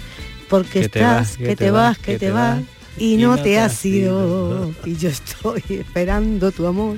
[0.50, 2.62] Porque estás, que, te vas, que te vas,
[2.98, 4.72] y, no te has ido.
[4.86, 6.98] y yo estoy esperando tu amor.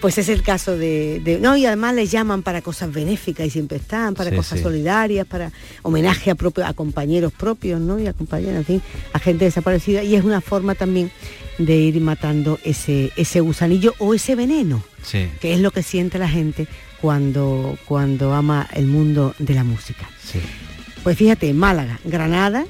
[0.00, 3.50] Pues es el caso de, de- No, y además les llaman para cosas benéficas y
[3.50, 4.64] siempre están, para Sí, cosas sí.
[4.64, 8.00] solidarias, para homenaje a, propio, a compañeros propios, ¿no?
[8.00, 8.82] Y a compañeros, en fin,
[9.12, 10.02] a gente desaparecida.
[10.02, 11.12] Y es una forma también
[11.58, 15.28] de ir matando ese, ese gusanillo o ese veneno, Sí.
[15.40, 16.66] que es lo que siente la gente
[17.00, 20.08] cuando, cuando ama el mundo de la música.
[20.24, 20.38] Sí.
[21.02, 22.64] Pues fíjate, Málaga, Granada,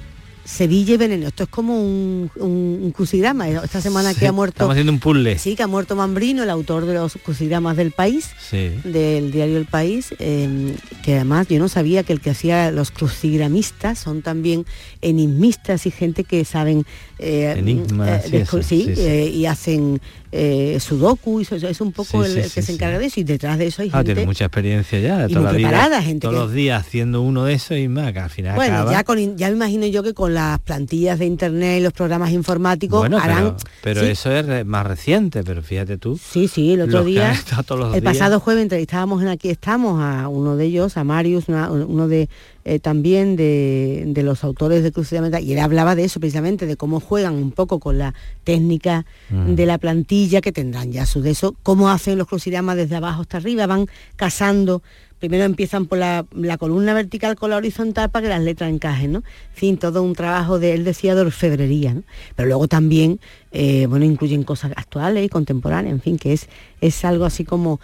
[0.44, 1.28] Sevilla y Veneno.
[1.28, 3.48] Esto es como un, un, un crucigrama.
[3.48, 4.54] Esta semana Sí, que ha muerto.
[4.56, 5.38] Estamos haciendo un puzzle.
[5.38, 8.70] Sí, que ha muerto Mambrino, el autor de los crucigramas del país, Sí.
[8.84, 10.74] del diario El País, eh,
[11.04, 14.66] que además yo no sabía que el que hacía los crucigramistas son también
[15.00, 16.84] enigmistas y gente que saben
[17.18, 20.00] eh, Enigmas, eh, sí, eh, y hacen
[20.34, 22.98] eh, sudoku, y eso, es un poco Sí, el, sí, el que sí, se encarga
[22.98, 25.34] de eso y detrás de eso hay Ah, gente tiene mucha experiencia ya, de y
[25.34, 27.86] toda muy la vida, preparada, gente todos que- los días haciendo uno de esos y
[27.88, 28.92] más, que al final Bueno, acaba.
[28.92, 32.30] ya, con, ya me imagino yo que con las plantillas de internet y los programas
[32.30, 33.56] informáticos bueno, harán...
[33.82, 36.18] pero, eso es más reciente, pero fíjate tú.
[36.18, 38.02] Sí, sí, el otro día, el días.
[38.02, 42.28] pasado jueves entrevistábamos en Aquí Estamos a uno de ellos, a Marius, una- uno de
[42.64, 46.20] eh, también de, de los autores de Cruz de Meta, y él hablaba de eso
[46.20, 49.54] precisamente, de cómo juegan un poco con la técnica Mm.
[49.54, 53.22] de la plantilla, que tendrán ya su de eso, cómo hacen los crucigramas desde abajo
[53.22, 53.86] hasta arriba, van
[54.16, 54.82] casando,
[55.18, 59.12] primero empiezan por la, la columna vertical con la horizontal para que las letras encajen,
[59.12, 59.18] ¿no?
[59.18, 62.02] En fin, todo un trabajo de, él decía, de orfebrería, ¿no?
[62.36, 63.20] Pero luego también,
[63.52, 66.48] eh, bueno, incluyen cosas actuales y contemporáneas, en fin, que es,
[66.80, 67.80] es algo así como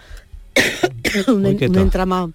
[1.27, 2.33] un, entramado,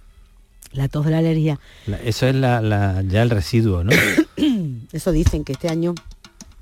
[0.75, 3.91] la tos de la alergia, La- Eso es la, la- ya el residuo, ¿no?
[4.91, 5.95] eso dicen que este año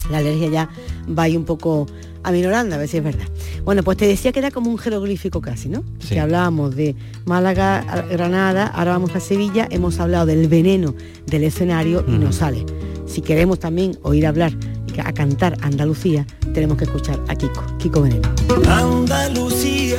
[0.10, 0.70] la alergia ya
[1.18, 1.86] va ahí un poco
[2.24, 3.26] aminorando, a ver si es verdad.
[3.64, 5.84] Bueno, pues te decía que era como un jeroglífico casi, ¿no?
[6.00, 6.10] Sí.
[6.16, 6.96] Que hablábamos de
[7.26, 10.94] Málaga, Granada, ahora vamos a Sevilla, hemos hablado del veneno
[11.26, 12.66] del escenario y nos sale.
[13.08, 14.54] Si queremos también oír hablar
[14.96, 18.30] y a cantar Andalucía, tenemos que escuchar a Kiko, Kiko Veneno.
[18.70, 19.98] Andalucía,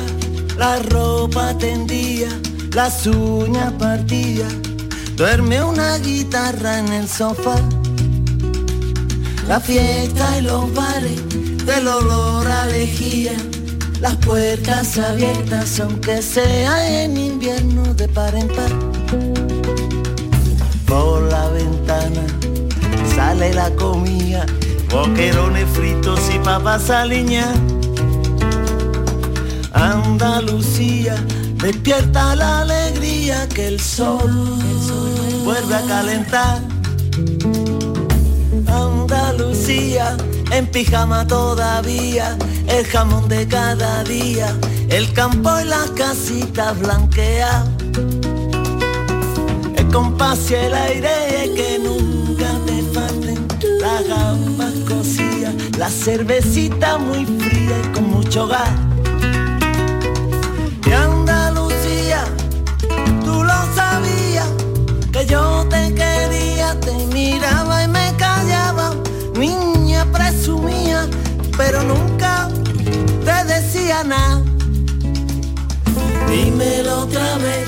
[0.57, 2.27] la ropa tendía,
[2.75, 4.45] las uñas partía,
[5.15, 7.55] duerme una guitarra en el sofá.
[9.47, 11.21] La fiesta y los bares,
[11.65, 13.31] del olor a lejía,
[14.01, 18.73] las puertas abiertas, aunque sea en invierno de par en par.
[20.85, 22.25] Por la ventana
[23.15, 24.45] sale la comida,
[24.91, 27.57] boquerones fritos y papas aliñadas.
[29.71, 31.15] Andalucía,
[31.65, 34.31] despierta la alegría que el sol,
[35.43, 36.61] vuelve a calentar.
[38.67, 40.15] Andalucía,
[40.51, 42.37] en pijama todavía,
[42.67, 44.55] el jamón de cada día,
[44.89, 47.67] el campo y las casitas blanqueadas.
[49.75, 53.47] El compás y el aire que nunca te falten,
[53.81, 58.94] las gambas cocidas, la cervecita muy fría y con mucho gas.
[67.15, 68.93] Miraba y me callaba,
[69.39, 71.07] niña presumía,
[71.55, 72.49] pero nunca
[73.23, 74.41] te decía nada.
[76.29, 77.67] Dímelo otra vez,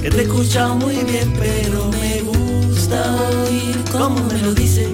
[0.00, 2.98] que te he escuchado muy bien, pero me gusta
[3.44, 4.88] oír cómo me lo dices.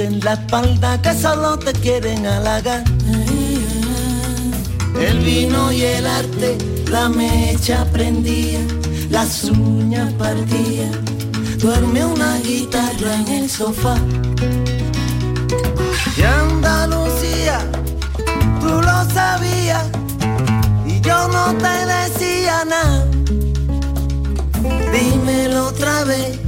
[0.00, 2.84] En la espalda que solo te quieren halagar.
[4.98, 6.56] El vino y el arte,
[6.90, 8.60] la mecha prendía,
[9.10, 10.90] las uñas partía,
[11.58, 13.96] duerme una guitarra en el sofá.
[16.16, 17.60] Y Andalucía,
[18.60, 19.84] tú lo sabías,
[20.86, 23.06] y yo no te decía nada.
[24.92, 26.39] Dímelo otra vez,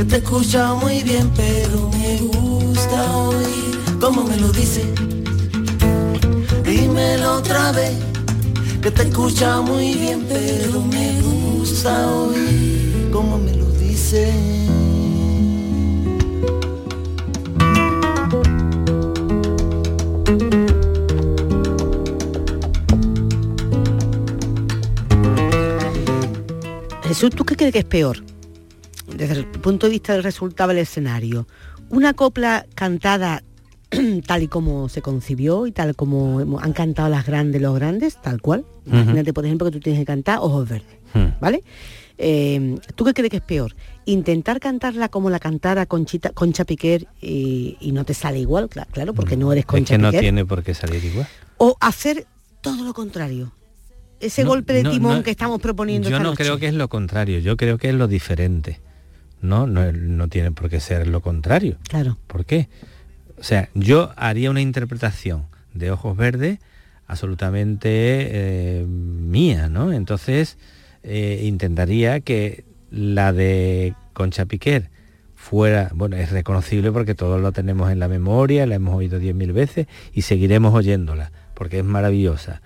[0.00, 4.82] que te escucho muy bien, pero me gusta oír cómo me lo dice.
[6.64, 7.98] Dímelo otra vez,
[8.80, 14.32] que te escucha muy bien, pero me gusta oír cómo me lo dice.
[27.02, 28.39] Jesús, ¿tú qué crees que es peor?
[29.60, 31.46] El punto de vista del resultado del escenario.
[31.90, 33.42] Una copla cantada
[34.26, 38.40] tal y como se concibió y tal como han cantado las grandes los grandes, tal
[38.40, 38.64] cual.
[38.86, 41.38] Imagínate, por ejemplo, que tú tienes que cantar Ojos Verdes, Hmm.
[41.42, 41.62] ¿vale?
[42.16, 43.76] Eh, ¿Tú qué crees que es peor?
[44.06, 48.86] Intentar cantarla como la cantara Conchita, Concha Piquer y, y no te sale igual, cla-
[48.90, 50.20] claro, porque no eres Es Concha que no Piquer.
[50.22, 51.26] tiene por qué salir igual.
[51.58, 52.26] O hacer
[52.62, 53.52] todo lo contrario.
[54.20, 56.44] Ese No, golpe de no, timón no, que estamos proponiendo Yo esta no noche.
[56.44, 58.80] creo que es lo contrario, yo creo que es lo diferente.
[59.42, 61.78] No, no, no tiene por qué ser lo contrario.
[61.88, 62.18] Claro.
[62.26, 62.68] ¿Por qué?
[63.38, 66.58] O sea, yo haría una interpretación de Ojos Verdes
[67.06, 69.92] absolutamente eh, mía, ¿no?
[69.92, 70.58] Entonces
[71.02, 74.90] eh, intentaría que la de Concha Piquer
[75.34, 79.34] fuera, bueno, es reconocible porque todos lo tenemos en la memoria, la hemos oído diez
[79.34, 82.60] mil veces y seguiremos oyéndola, porque es maravillosa.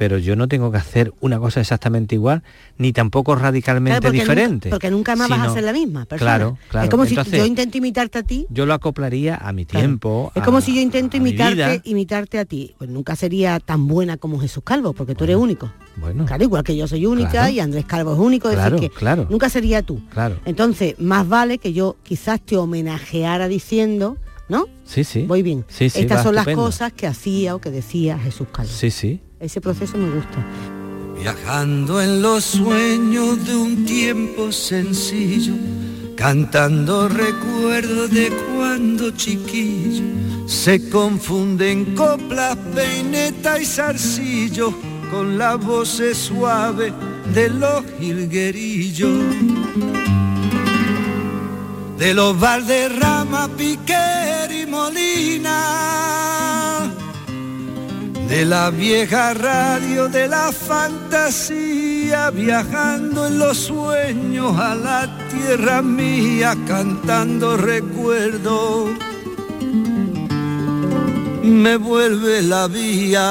[0.00, 2.42] Pero yo no tengo que hacer una cosa exactamente igual,
[2.78, 4.68] ni tampoco radicalmente Claro, porque diferente.
[4.68, 6.36] Nunca, porque nunca más vas a ser la misma persona.
[6.38, 6.84] Claro, claro.
[6.84, 8.46] Es como Entonces, si yo intento imitarte a ti.
[8.48, 9.84] yo lo acoplaría a mi Claro.
[9.86, 10.32] tiempo.
[10.34, 12.74] Es a- como si yo intento imitarte, imitarte a ti.
[12.78, 15.70] Pues nunca sería tan buena como Jesús Calvo, porque tú eres único.
[15.96, 17.52] Bueno, Claro, igual que yo soy única Claro.
[17.52, 19.26] y Andrés Calvo es único, es Claro, decir que claro.
[19.28, 20.00] nunca sería tú.
[20.14, 20.36] claro.
[20.46, 24.16] Entonces, más vale que yo quizás te homenajeara diciendo,
[24.48, 24.64] ¿no?
[24.84, 25.24] Sí, sí.
[25.28, 25.66] Voy bien.
[25.68, 28.72] Sí, sí, Estas son las cosas que hacía o que decía Jesús Calvo.
[28.72, 29.20] Sí, sí.
[29.40, 30.36] Ese proceso me gusta.
[31.18, 35.54] Viajando en los sueños de un tiempo sencillo,
[36.14, 40.04] cantando recuerdos de cuando chiquillo,
[40.46, 44.74] se confunden coplas, peineta y zarcillo
[45.10, 46.92] con las voces suaves
[47.32, 49.22] de los jilguerillos.
[51.98, 56.19] De los Valderrama, Piquer y Molina
[58.30, 66.56] de la vieja radio de la fantasía, viajando en los sueños a la tierra mía,
[66.64, 68.90] cantando recuerdos.
[71.42, 73.26] Me vuelve la vía.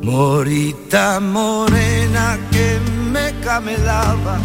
[0.00, 2.78] Morita morena que
[3.12, 4.38] me camelaba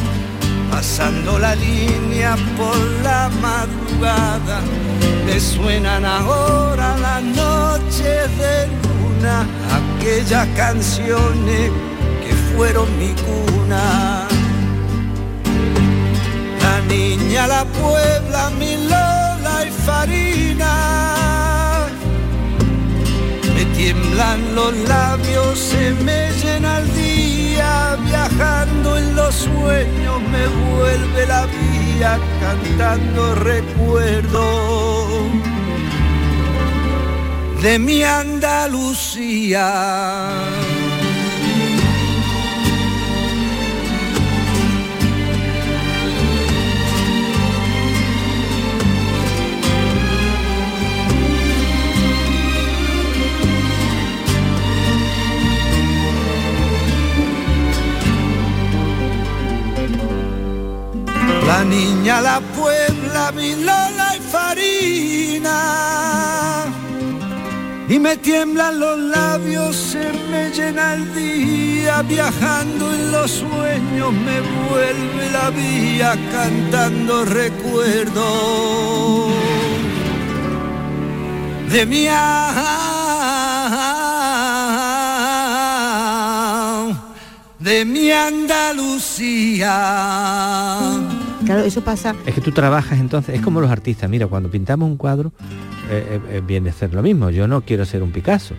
[0.77, 4.61] pasando la línea por la madrugada.
[5.25, 9.47] Me suenan ahora las noches de luna,
[9.79, 11.71] aquellas canciones
[12.23, 14.27] que fueron mi cuna.
[16.61, 20.73] La niña, la puebla, mi lola y farina.
[23.55, 27.06] Me tiemblan los labios, se me llena el día,
[28.07, 35.31] viajando en los sueños me vuelve la vía, cantando recuerdos
[37.61, 39.65] de mi Andalucía.
[61.47, 65.57] La niña, la puebla, mi lola y farina.
[67.87, 74.41] Y me tiemblan los labios, se me llena el día, viajando en los sueños me
[74.67, 78.27] vuelve la vía, cantando recuerdos
[81.71, 82.07] de mi
[87.59, 89.75] de mi Andalucía.
[91.47, 92.15] Claro, eso pasa.
[92.25, 94.09] Es que tú trabajas entonces, es como los artistas.
[94.09, 95.31] Mira, cuando pintamos un cuadro,
[95.89, 97.29] eh, eh, eh, viene a ser lo mismo.
[97.29, 98.53] Yo no quiero ser un Picasso.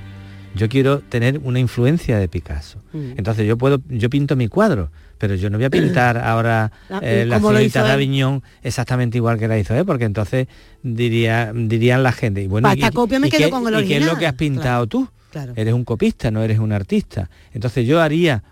[0.54, 2.78] Yo quiero tener una influencia de Picasso.
[2.92, 3.12] Mm.
[3.18, 6.98] Entonces yo puedo, yo pinto mi cuadro, pero yo no voy a pintar ahora La-
[7.02, 7.90] eh, la señorita de.
[7.92, 10.48] Aviñón exactamente igual que la hizo él, porque entonces
[10.82, 13.96] diría, dirían la gente, y bueno, ¿y- me y quedo qué- con el ¿y qué
[13.98, 15.08] es lo que has pintado tú?
[15.30, 15.52] Claro.
[15.56, 17.28] Eres un copista, no eres un artista.
[17.52, 18.42] Entonces yo haría,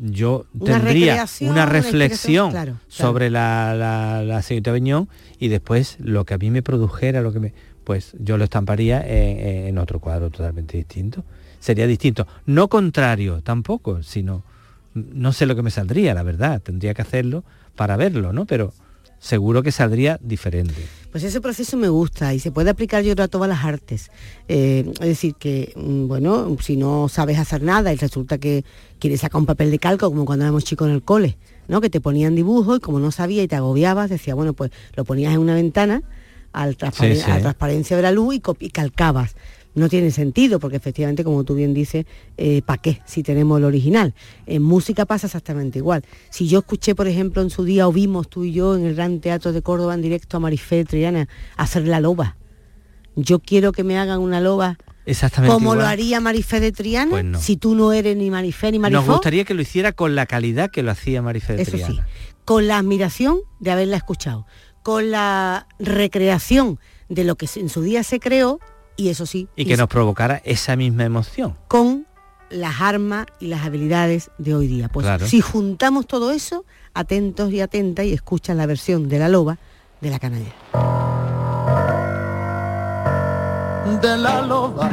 [0.00, 2.84] yo Una tendría una reflexión inspiración, claro, claro.
[2.88, 7.32] sobre la, la, la señorita Aviñón y después lo que a mí me produjera, lo
[7.32, 11.24] que me, pues yo lo estamparía en, en otro cuadro totalmente distinto.
[11.60, 12.26] Sería distinto.
[12.46, 14.44] No contrario tampoco, sino
[14.94, 16.60] no sé lo que me saldría, la verdad.
[16.62, 17.44] Tendría que hacerlo
[17.74, 18.46] para verlo, ¿no?
[18.46, 18.72] Pero
[19.18, 20.74] seguro que saldría diferente.
[21.10, 24.10] Pues ese proceso me gusta y se puede aplicar yo creo a todas las artes.
[24.46, 28.64] Eh, es decir, que, mm, bueno, si no sabes hacer nada y resulta que
[28.98, 31.80] quieres sacar un papel de calco, como cuando éramos chicos en el cole, ¿no?
[31.80, 35.04] Que te ponían dibujos y como no sabía y te agobiabas, decía, bueno, pues lo
[35.04, 36.02] ponías en una ventana
[36.52, 37.40] al transparen- Sí, sí.
[37.40, 39.34] transparencia de la luz y, y calcabas.
[39.74, 42.04] No tiene sentido, porque efectivamente, como tú bien dices,
[42.66, 44.14] ¿para qué si tenemos el original?
[44.46, 46.02] En música pasa exactamente igual.
[46.30, 48.94] Si yo escuché, por ejemplo, en su día, o vimos tú y yo en el
[48.96, 52.36] Gran Teatro de Córdoba en directo a Marifé Triana hacer la loba,
[53.14, 55.52] yo quiero que me hagan una loba Exactamente.
[55.52, 57.38] como lo haría Marifé de Triana, Pues no.
[57.40, 59.00] si tú no eres ni Marifé ni Marifó.
[59.02, 61.84] Nos gustaría que lo hiciera con la calidad que lo hacía Marifé de Eso sí,
[61.84, 62.06] Triana.
[62.44, 64.46] con la admiración de haberla escuchado,
[64.82, 68.60] con la recreación de lo que en su día se creó
[68.98, 71.54] y eso sí, Y que y nos provocara esa misma emoción.
[71.68, 72.06] con
[72.50, 74.88] las armas y las habilidades de hoy día.
[74.88, 75.26] Pues Claro.
[75.26, 79.56] si juntamos todo eso, atentos y atentas y escuchan la versión de la loba
[80.00, 80.52] de la canalla.
[84.02, 84.90] de la loba.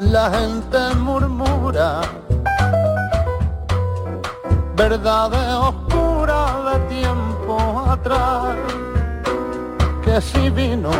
[0.00, 2.00] La gente murmura
[4.76, 8.56] verdades oscuras de tiempo atrás,
[10.08, 10.90] que si vino.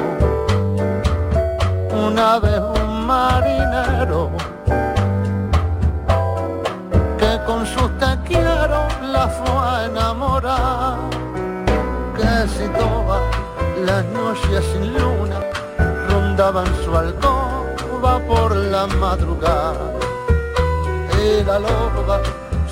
[2.06, 4.30] Una vez un marinero
[7.20, 8.12] que con sus te
[9.14, 10.98] la fue a enamorar,
[12.16, 13.22] que si todas
[13.86, 15.38] las noches sin luna
[16.08, 19.86] rondaban su alcoba por la madrugada.
[21.22, 22.20] Y la loba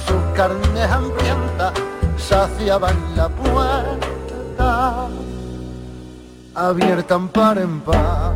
[0.07, 1.73] sus carnes hambrientas
[2.17, 5.09] saciaban la puerta
[6.57, 8.33] abierta en par en par.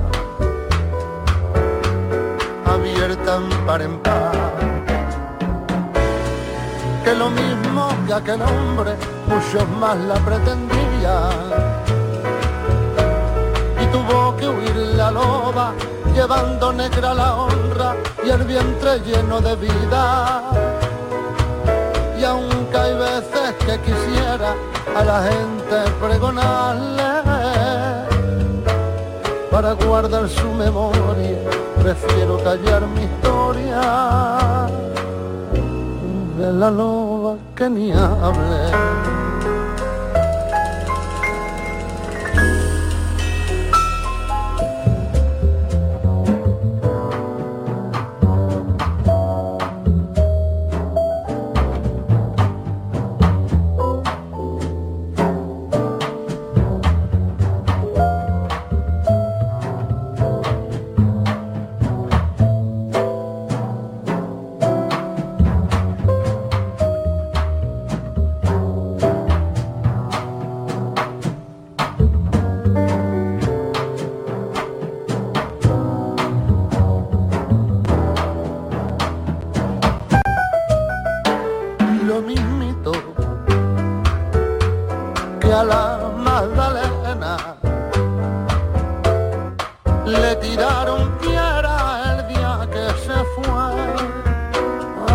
[2.67, 4.53] Abierta en par en par.
[7.03, 8.95] Que lo mismo que aquel hombre
[9.27, 11.49] muchos más la pretendían
[13.83, 15.73] y tuvo que huir la loba
[16.15, 20.43] llevando negra la honra y el vientre lleno de vida.
[22.19, 24.55] Y aunque hay veces que quisiera
[24.95, 27.40] a la gente pregonarle
[29.61, 31.37] para guardar su memoria,
[31.83, 34.67] prefiero callar mi historia
[36.39, 39.10] de la loba que ni hable.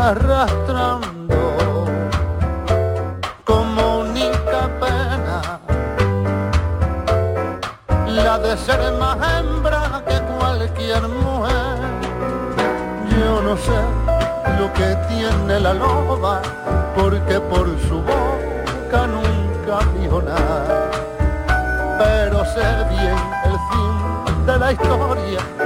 [0.05, 1.35] Arrastrando
[3.43, 5.59] como única pena
[8.05, 11.77] la de ser más hembra que cualquier mujer
[13.17, 13.81] yo no sé
[14.59, 16.41] lo que tiene la loba,
[16.95, 20.91] porque por su boca nunca dijo nada.
[21.97, 25.64] Pero sé bien el fin de la historia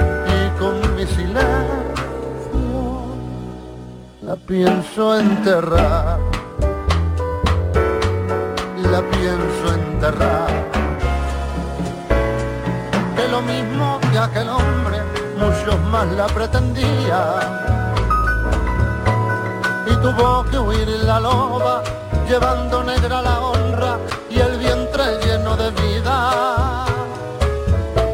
[4.46, 6.18] pienso enterrar.
[8.90, 10.50] La pienso enterrar.
[13.16, 14.98] Que lo mismo que aquel hombre,
[15.38, 17.70] muchos más la pretendían
[19.86, 21.82] y tuvo que huir la loba
[22.28, 23.98] llevando negra la honra
[24.30, 26.84] y el vientre lleno de vida.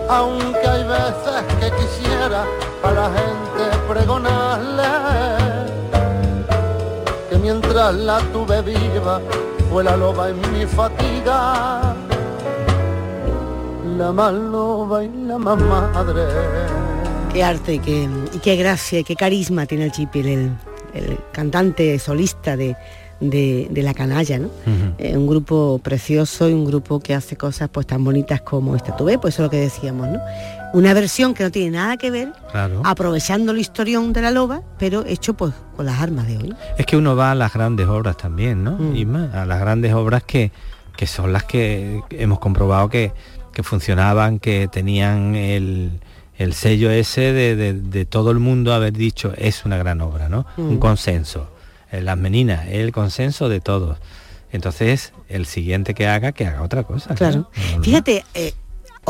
[0.08, 2.44] Aunque hay veces que quisiera
[2.82, 5.35] a la gente pregonarle
[7.76, 9.20] mientras la tuve viva
[9.70, 11.94] fue la loba en mi fatiga,
[13.98, 16.22] la más loba y la más madre.
[17.32, 20.50] Qué arte y qué, y qué gracia y qué carisma tiene el Chipil, el,
[20.94, 22.76] el cantante solista de,
[23.20, 24.48] de- de la canalla, ¿no?
[24.96, 28.96] Eh, un grupo precioso y un grupo que hace cosas pues tan bonitas como esta.
[28.96, 30.18] Tú ves, pues eso es lo que decíamos, ¿no?
[30.72, 32.82] Una versión que no tiene nada que ver, Claro.
[32.84, 36.54] aprovechando el historión de la loba, pero hecho pues con las armas de hoy.
[36.76, 38.72] Es que uno va a las grandes obras también, ¿no?
[38.72, 38.96] Mm.
[38.96, 39.30] Isma?
[39.32, 40.52] a las grandes obras que,
[40.96, 43.12] que son las que hemos comprobado que,
[43.52, 46.00] que funcionaban, que tenían el,
[46.36, 50.28] el sello ese de, de- de todo el mundo haber dicho es una gran obra,
[50.28, 50.46] ¿no?
[50.58, 50.62] Mm.
[50.68, 51.48] Un consenso.
[51.90, 53.96] Eh, Las meninas, el consenso de todos.
[54.52, 57.14] Entonces, el siguiente que haga, que haga otra cosa.
[57.14, 57.50] Claro.
[57.82, 58.52] Fíjate, eh,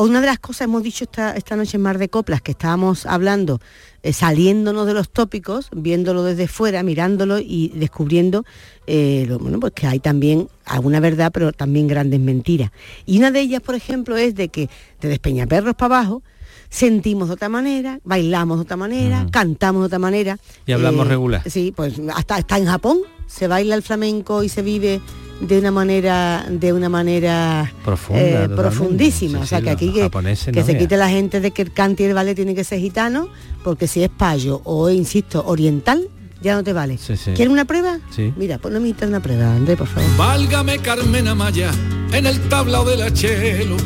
[0.05, 3.07] una de las cosas hemos dicho esta, esta noche en Mar de Coplas, que estábamos
[3.07, 3.61] hablando,
[4.03, 8.45] eh, saliéndonos de los tópicos, viéndolo desde fuera, mirándolo y descubriendo
[8.87, 12.71] eh, lo- bueno, pues que hay también alguna verdad, pero también grandes mentiras.
[13.07, 14.69] Y una de ellas, por ejemplo, es de que
[15.01, 16.23] de Despeñaperros para abajo
[16.69, 20.39] sentimos de otra manera, bailamos de otra manera, cantamos de otra manera.
[20.67, 21.43] Y hablamos regular.
[21.49, 25.01] Sí, pues hasta, hasta en Japón se baila el flamenco y se vive
[25.41, 29.39] de una manera de una manera Profunda, eh, profundísima.
[29.39, 31.51] Sí, o sea sí, que aquí que, japoneses que no se quite la gente de
[31.51, 33.29] que el cante y el ballet tiene que ser gitano,
[33.63, 36.09] porque si es payo o, insisto, oriental,
[36.41, 36.99] ya no te vale.
[36.99, 37.33] Sí, sí.
[37.35, 37.99] ¿Quieres una prueba?
[38.15, 38.33] Sí.
[38.37, 40.09] Mira, ponme mitad una prueba, André, por favor.
[40.17, 41.71] Válgame Carmen Amaya
[42.13, 43.77] en el tablao de la chelo.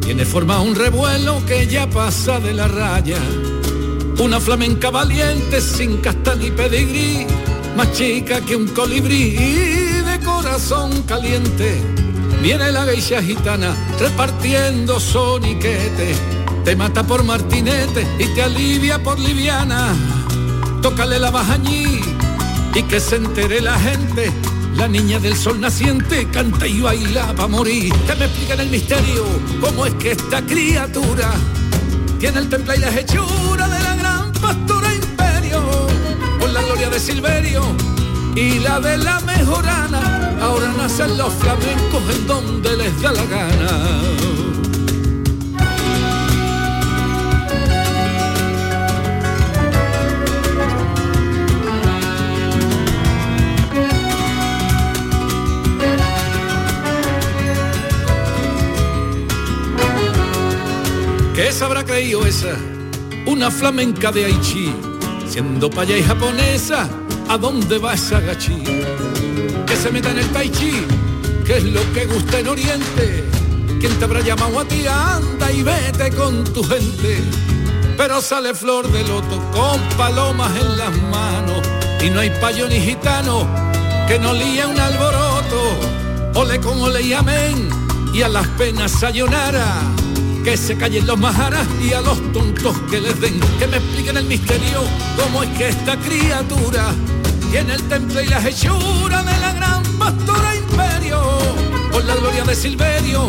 [0.00, 3.18] Tiene forma un revuelo que ya pasa de la raya.
[4.22, 7.26] Una flamenca valiente sin casta ni pedigrí,
[7.76, 11.80] más chica que un colibrí de corazón caliente.
[12.42, 16.14] Viene la geisha gitana repartiendo soniquete.
[16.64, 19.94] Te mata por martinete y te alivia por liviana.
[20.80, 22.00] Tócale la bajañí
[22.74, 24.32] y que se entere la gente.
[24.76, 27.92] La niña del sol naciente canta y baila pa' morir.
[28.06, 29.24] Que me expliquen el misterio,
[29.60, 31.32] cómo es que esta criatura
[32.18, 34.95] tiene el temple y las hechuras de la gran pastora
[36.96, 37.62] de Silverio
[38.34, 40.38] y la de la mejorana.
[40.40, 44.00] Ahora nacen los flamencos en donde les da la gana.
[61.34, 62.56] ¿Qué se habrá creído esa?
[63.26, 64.72] Una flamenca de Aichi,
[65.28, 66.88] siendo paya y japonesa,
[67.28, 68.62] ¿a dónde va esa gachí?
[69.66, 70.86] Que se meta en el tai chi,
[71.44, 73.24] que es lo que gusta en Oriente.
[73.80, 74.86] ¿Quién te habrá llamado a ti?
[74.86, 77.22] Anda y vete con tu gente.
[77.96, 81.66] Pero sale flor de loto con palomas en las manos
[82.02, 83.46] y no hay payo ni gitano
[84.06, 85.78] que no líe un alboroto.
[86.34, 87.68] Ole con ole y amén
[88.12, 89.82] y a las penas sayonara
[90.46, 94.16] que se callen los majaras y a los tontos que les den, que me expliquen
[94.16, 94.80] el misterio,
[95.16, 96.94] cómo es que esta criatura
[97.50, 101.20] tiene el temple y las hechuras de la gran pastora imperio,
[101.90, 103.28] con la gloria de Silverio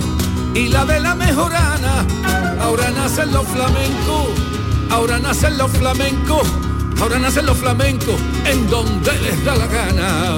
[0.53, 2.05] y la de la mejorana.
[2.61, 4.27] Ahora nacen los flamencos,
[4.91, 6.47] ahora nacen los flamencos,
[7.01, 10.37] ahora nacen los flamencos en donde les da la gana.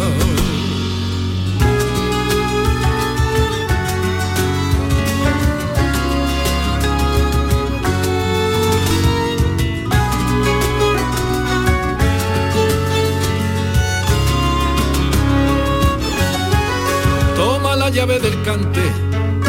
[17.89, 18.83] La llave del cante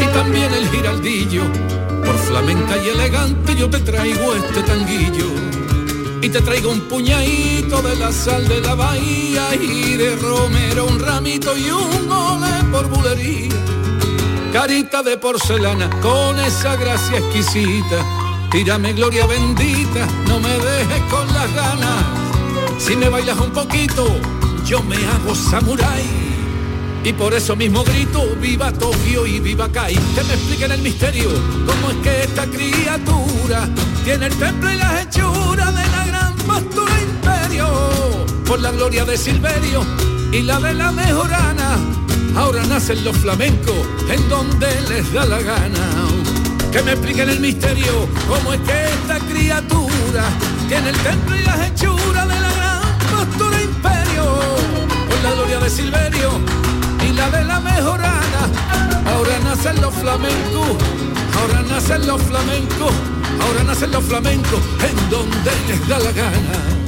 [0.01, 1.43] y también el giraldillo.
[2.03, 5.27] Por flamenca y elegante yo te traigo este tanguillo.
[6.23, 10.99] Y te traigo un puñadito de la sal de la bahía y de romero un
[10.99, 13.53] ramito y un ole por bulería.
[14.51, 18.03] Carita de porcelana con esa gracia exquisita.
[18.49, 22.05] Tírame gloria bendita, no me dejes con las ganas.
[22.79, 24.07] Si me bailas un poquito,
[24.65, 26.30] yo me hago samurái.
[27.03, 29.95] Y por eso mismo grito, viva Tokio y viva Kai.
[29.95, 31.29] Que me expliquen el misterio,
[31.65, 33.67] cómo es que esta criatura
[34.03, 37.67] tiene el temple y las hechuras de la gran pastora imperio.
[38.45, 39.83] Por la gloria de Silverio
[40.31, 41.79] y la de la mejorana.
[42.35, 43.75] Ahora nacen los flamencos
[44.09, 45.89] en donde les da la gana.
[46.71, 50.23] Que me expliquen el misterio, cómo es que esta criatura
[50.69, 52.81] tiene el temple y las hechuras de la gran
[53.11, 54.23] pastora imperio.
[55.09, 56.70] Por la gloria de Silverio
[57.07, 58.49] y la de la mejorana.
[59.05, 60.67] Ahora nacen los flamencos,
[61.39, 62.93] ahora nacen los flamencos,
[63.41, 66.81] ahora nacen los flamencos en donde les da la gana.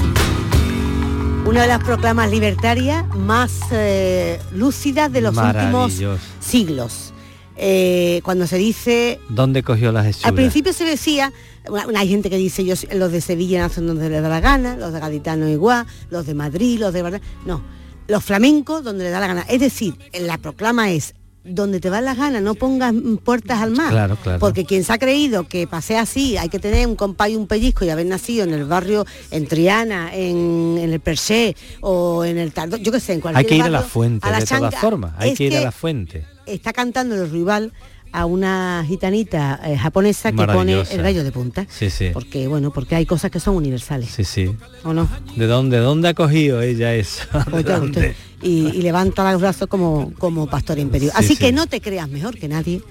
[1.46, 5.94] Una de las proclamas libertarias más eh, lúcidas de los últimos
[6.40, 7.14] siglos.
[7.56, 10.26] Eh, cuando se dice ¿Dónde cogió las hechuras?
[10.26, 11.32] Al principio se decía,
[11.70, 14.76] bueno, hay gente que dice, yo los de Sevilla nacen donde les da la gana,
[14.76, 17.22] los de Gaditano igual, los de Madrid, los de...
[17.46, 17.62] No,
[18.08, 19.46] los flamencos donde les da la gana.
[19.50, 21.14] Es decir, la proclama es,
[21.46, 22.94] donde te va la gana, no pongas
[23.24, 23.90] puertas al mar.
[23.90, 24.40] Claro, claro.
[24.40, 27.48] Porque quien se ha creído que pase así, hay que tener un compás y un
[27.48, 32.38] pellizco y haber nacido en el barrio, en Triana, en, en el Perché o en
[32.38, 34.40] el Tardón, yo qué sé, en cualquier Hay que ir a la fuente, a la
[34.40, 35.14] de todas formas.
[35.18, 36.26] Hay Es que ir a la fuente.
[36.46, 37.74] está cantando el rival
[38.14, 41.66] a una gitanita eh, japonesa que pone el gallo de punta.
[41.70, 42.12] Sí, sí.
[42.14, 44.10] Porque, bueno, porque hay cosas que son universales.
[44.12, 44.56] Sí, sí.
[44.84, 45.10] ¿O no?
[45.36, 47.24] ¿De dónde, de dónde ha cogido ella eso?
[47.52, 47.88] ¿De Oye, dónde?
[48.00, 51.10] usted, y, y levanta los brazos como, como pastor imperio.
[51.12, 51.38] Sí, Así sí.
[51.38, 52.82] que no te creas mejor que nadie,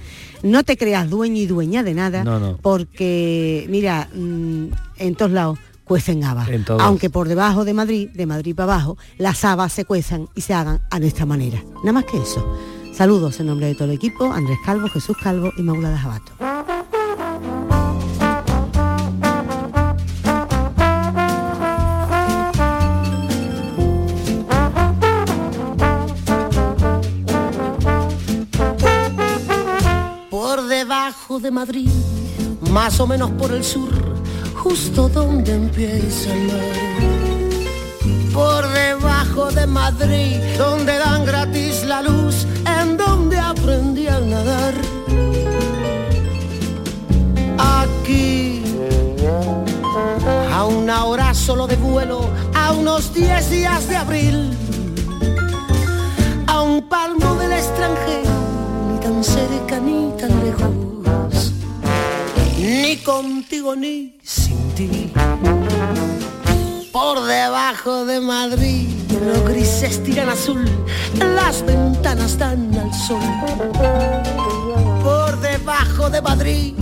[0.43, 2.57] no te creas dueño y dueña de nada, No, no.
[2.61, 4.66] porque, mira, mm,
[4.99, 6.49] en todos lados cuecen habas.
[6.81, 10.55] Aunque por debajo de Madrid, de Madrid para abajo, las habas se cuezan y se
[10.55, 11.62] hagan a nuestra manera.
[11.85, 12.45] Nada más que eso.
[12.93, 16.32] Saludos en nombre de todo el equipo, Andrés Calvo, Jesús Calvo y Maulada Jabato.
[30.53, 31.88] por debajo de Madrid,
[32.70, 33.90] más o menos por el sur,
[34.55, 37.03] justo donde empieza el mar.
[38.34, 42.47] Por debajo de Madrid, donde dan gratis la luz,
[43.63, 44.75] aprendí a nadar.
[47.59, 48.63] Aquí,
[50.53, 54.51] a una hora solo de vuelo, a unos 10 días de abril,
[56.47, 58.31] a un palmo del extranjero
[58.91, 61.53] ni tan cerca ni tan lejos,
[62.59, 65.13] ni contigo ni sin ti.
[66.93, 68.91] Por debajo de Madrid,
[69.23, 70.64] los grises tiran azul,
[71.18, 73.23] las ventanas dan al sol.
[75.03, 76.75] Por debajo de Madrid,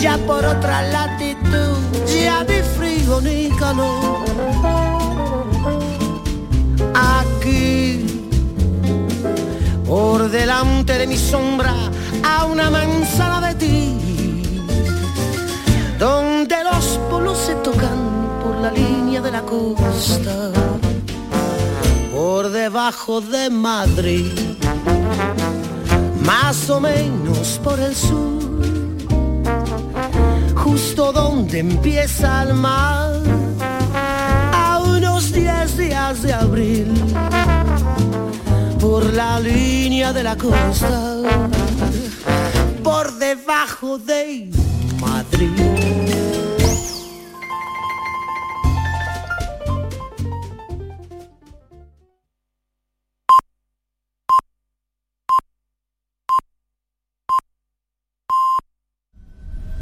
[0.00, 4.24] ya por otra latitud, ya ni frío ni calor.
[6.94, 8.12] Aquí
[9.92, 11.74] por delante de mi sombra
[12.24, 14.62] a una manzana de ti,
[15.98, 20.50] donde los polos se tocan por la línea de la costa,
[22.12, 24.32] por debajo de Madrid,
[26.24, 28.42] más o menos por el sur,
[30.54, 33.14] justo donde empieza el mar,
[34.52, 36.92] a unos 10 días de abril
[38.78, 41.16] por la línea de la costa,
[42.82, 44.50] por debajo de